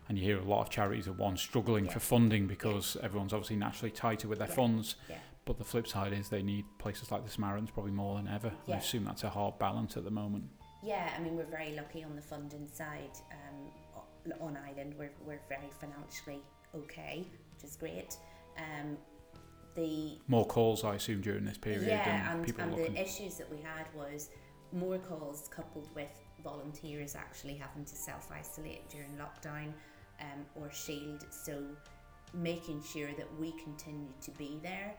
and 0.08 0.18
you 0.18 0.24
hear 0.24 0.38
a 0.38 0.44
lot 0.54 0.62
of 0.62 0.70
charities 0.70 1.06
are 1.06 1.12
one 1.28 1.36
struggling 1.36 1.84
Yeah. 1.86 1.92
for 1.92 2.00
funding 2.00 2.46
because 2.48 2.96
everyone's 3.02 3.32
obviously 3.32 3.56
naturally 3.56 3.90
tighter 3.92 4.26
with 4.28 4.38
their 4.38 4.48
Yeah. 4.48 4.54
funds. 4.54 4.96
Yeah. 5.08 5.18
But 5.50 5.58
the 5.58 5.64
flip 5.64 5.88
side 5.88 6.12
is 6.12 6.28
they 6.28 6.44
need 6.44 6.64
places 6.78 7.10
like 7.10 7.24
the 7.24 7.30
Samaritans 7.30 7.72
probably 7.72 7.90
more 7.90 8.14
than 8.14 8.28
ever. 8.28 8.52
I 8.68 8.76
assume 8.76 9.02
that's 9.02 9.24
a 9.24 9.28
hard 9.28 9.58
balance 9.58 9.96
at 9.96 10.04
the 10.04 10.10
moment. 10.12 10.44
Yeah, 10.80 11.10
I 11.12 11.20
mean, 11.20 11.36
we're 11.36 11.42
very 11.42 11.74
lucky 11.74 12.04
on 12.04 12.14
the 12.14 12.22
funding 12.22 12.68
side. 12.72 13.10
Um, 13.32 14.32
on 14.40 14.56
Ireland, 14.56 14.94
we're, 14.96 15.10
we're 15.26 15.40
very 15.48 15.68
financially 15.80 16.38
okay, 16.72 17.26
which 17.52 17.68
is 17.68 17.74
great. 17.74 18.16
Um, 18.58 18.96
the 19.74 20.18
More 20.28 20.46
calls, 20.46 20.84
I 20.84 20.94
assume, 20.94 21.20
during 21.20 21.44
this 21.44 21.58
period. 21.58 21.82
yeah, 21.84 22.32
and, 22.32 22.48
and, 22.48 22.76
and 22.76 22.94
the 22.94 23.02
issues 23.02 23.34
that 23.38 23.50
we 23.50 23.56
had 23.60 23.86
was 23.92 24.30
more 24.72 24.98
calls 24.98 25.48
coupled 25.52 25.88
with 25.96 26.12
volunteers 26.44 27.16
actually 27.16 27.54
having 27.54 27.84
to 27.84 27.96
self 27.96 28.30
isolate 28.30 28.88
during 28.88 29.10
lockdown 29.16 29.72
um, 30.20 30.46
or 30.54 30.70
shield. 30.70 31.26
So 31.32 31.60
making 32.34 32.84
sure 32.84 33.08
that 33.16 33.26
we 33.40 33.50
continue 33.64 34.12
to 34.22 34.30
be 34.32 34.60
there. 34.62 34.94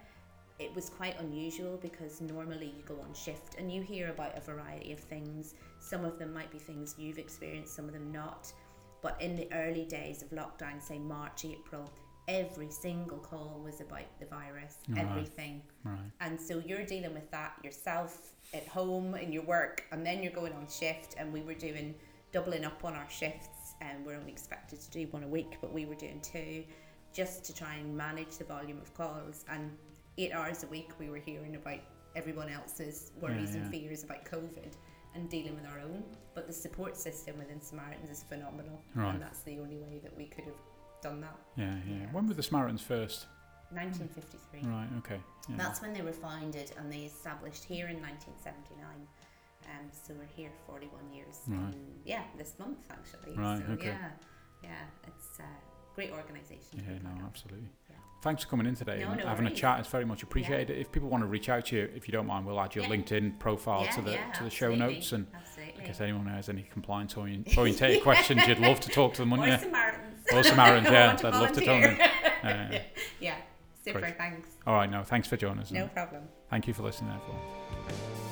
It 0.61 0.75
was 0.75 0.89
quite 0.89 1.19
unusual 1.19 1.77
because 1.81 2.21
normally 2.21 2.67
you 2.77 2.83
go 2.85 3.01
on 3.01 3.13
shift 3.15 3.55
and 3.57 3.71
you 3.71 3.81
hear 3.81 4.09
about 4.11 4.37
a 4.37 4.41
variety 4.41 4.91
of 4.91 4.99
things. 4.99 5.55
Some 5.79 6.05
of 6.05 6.19
them 6.19 6.31
might 6.33 6.51
be 6.51 6.59
things 6.59 6.93
you've 6.99 7.17
experienced, 7.17 7.75
some 7.75 7.85
of 7.85 7.93
them 7.93 8.11
not. 8.11 8.53
But 9.01 9.19
in 9.19 9.35
the 9.35 9.51
early 9.53 9.85
days 9.85 10.21
of 10.21 10.29
lockdown, 10.29 10.79
say 10.79 10.99
March, 10.99 11.45
April, 11.45 11.91
every 12.27 12.69
single 12.69 13.17
call 13.17 13.59
was 13.63 13.81
about 13.81 14.05
the 14.19 14.27
virus, 14.27 14.77
Right. 14.89 15.03
everything. 15.03 15.63
right. 15.83 15.97
And 16.19 16.39
so 16.39 16.59
you're 16.59 16.85
dealing 16.85 17.15
with 17.15 17.31
that 17.31 17.53
yourself 17.63 18.35
at 18.53 18.67
home 18.67 19.15
in 19.15 19.31
your 19.33 19.43
work, 19.43 19.83
and 19.91 20.05
then 20.05 20.21
you're 20.21 20.31
going 20.31 20.53
on 20.53 20.67
shift. 20.67 21.15
And 21.17 21.33
we 21.33 21.41
were 21.41 21.55
doing 21.55 21.95
doubling 22.31 22.63
up 22.65 22.85
on 22.85 22.93
our 22.93 23.09
shifts, 23.09 23.73
and 23.81 24.05
we're 24.05 24.15
only 24.15 24.31
expected 24.31 24.79
to 24.79 24.91
do 24.91 25.07
one 25.07 25.23
a 25.23 25.27
week, 25.27 25.57
but 25.59 25.73
we 25.73 25.85
were 25.85 25.95
doing 25.95 26.21
two 26.21 26.63
just 27.11 27.43
to 27.45 27.53
try 27.55 27.73
and 27.75 27.97
manage 27.97 28.37
the 28.37 28.43
volume 28.45 28.77
of 28.77 28.93
calls. 28.93 29.43
And 29.49 29.75
eight 30.17 30.31
hours 30.33 30.63
a 30.63 30.67
week, 30.67 30.89
we 30.99 31.09
were 31.09 31.17
hearing 31.17 31.55
about 31.55 31.79
everyone 32.15 32.49
else's 32.49 33.11
worries 33.21 33.55
Yeah, 33.55 33.61
and 33.61 33.71
fears 33.71 34.03
about 34.03 34.25
COVID 34.25 34.73
and 35.15 35.29
dealing 35.29 35.55
with 35.55 35.65
our 35.65 35.79
own. 35.79 36.03
But 36.33 36.47
the 36.47 36.53
support 36.53 36.95
system 36.97 37.37
within 37.37 37.61
Samaritans 37.61 38.09
is 38.09 38.23
phenomenal, 38.23 38.81
Right. 38.95 39.13
and 39.13 39.21
that's 39.21 39.41
the 39.43 39.59
only 39.59 39.77
way 39.77 39.99
that 40.03 40.15
we 40.15 40.25
could 40.25 40.45
have 40.45 40.55
done 41.01 41.21
that. 41.21 41.35
Yeah, 41.55 41.75
yeah, 41.87 41.95
Yeah. 42.01 42.05
When 42.11 42.27
were 42.27 42.33
the 42.33 42.43
Samaritans 42.43 42.81
first? 42.81 43.27
1953. 43.71 44.61
Right. 44.69 44.87
Okay. 44.99 45.19
Yeah. 45.49 45.55
That's 45.57 45.81
when 45.81 45.93
they 45.93 46.01
were 46.01 46.11
founded 46.13 46.71
and 46.77 46.91
they 46.91 47.03
established 47.03 47.63
here 47.63 47.87
in 47.87 48.01
1979. 48.01 49.07
Um, 49.65 49.89
so 49.91 50.13
we're 50.13 50.25
here 50.35 50.51
41 50.67 51.09
years. 51.13 51.39
Right. 51.47 51.73
yeah, 52.03 52.23
this 52.37 52.57
month 52.59 52.79
actually. 52.89 53.35
Right, 53.37 53.63
So 53.65 53.73
okay. 53.73 53.87
yeah, 53.87 54.09
yeah, 54.63 54.83
it's 55.07 55.39
a 55.39 55.47
great 55.95 56.11
organisation. 56.11 56.83
Yeah, 56.85 56.97
no, 57.03 57.23
absolutely. 57.25 57.69
Yeah. 58.21 58.23
Thanks 58.23 58.43
for 58.43 58.49
coming 58.49 58.67
in 58.67 58.75
today 58.75 58.99
No, 59.01 59.11
and 59.11 59.19
no 59.21 59.27
having 59.27 59.47
a 59.47 59.51
chat. 59.51 59.79
It's 59.79 59.89
very 59.89 60.05
much 60.05 60.23
appreciated. 60.23 60.77
If 60.77 60.91
people 60.91 61.09
want 61.09 61.23
to 61.23 61.27
reach 61.27 61.49
out 61.49 61.65
to 61.67 61.75
you, 61.75 61.89
if 61.95 62.07
you 62.07 62.11
don't 62.11 62.27
mind, 62.27 62.45
we'll 62.45 62.59
add 62.59 62.75
your 62.75 62.85
Yeah. 62.85 62.91
LinkedIn 62.91 63.39
profile 63.39 63.83
yeah, 63.83 63.91
to 63.91 64.01
the 64.01 64.11
yeah, 64.11 64.31
to 64.33 64.43
the 64.43 64.49
show 64.49 64.75
notes. 64.75 65.11
And 65.11 65.27
absolutely. 65.33 65.81
in 65.81 65.87
case 65.87 66.01
anyone 66.01 66.27
has 66.27 66.49
any 66.49 66.63
compliance 66.71 67.17
orient- 67.17 67.57
orientated 67.57 68.03
questions, 68.09 68.45
you'd 68.47 68.59
love 68.59 68.79
to 68.81 68.89
talk 68.89 69.13
to 69.15 69.21
them, 69.23 69.33
or 69.33 69.39
wouldn't 69.39 69.61
you? 69.61 69.67
Samaritans. 69.67 70.25
Or 70.33 70.43
Samaritans, 70.43 70.87
Who 70.87 70.93
yeah, 70.93 71.15
to 71.15 71.23
they'd 71.23 71.33
love 71.33 71.51
to 71.53 71.61
tell 71.61 71.79
volunteer. 71.81 72.09
Uh, 72.43 72.79
yeah, 73.19 73.35
super. 73.85 73.99
Great. 73.99 74.17
Thanks. 74.17 74.49
all 74.65 74.73
right, 74.73 74.89
no, 74.89 75.03
thanks 75.03 75.27
for 75.27 75.37
joining 75.37 75.59
us. 75.59 75.69
No 75.69 75.87
problem. 75.89 76.23
Thank 76.49 76.67
you 76.67 76.73
for 76.73 76.81
listening, 76.81 77.11
everyone. 77.13 78.30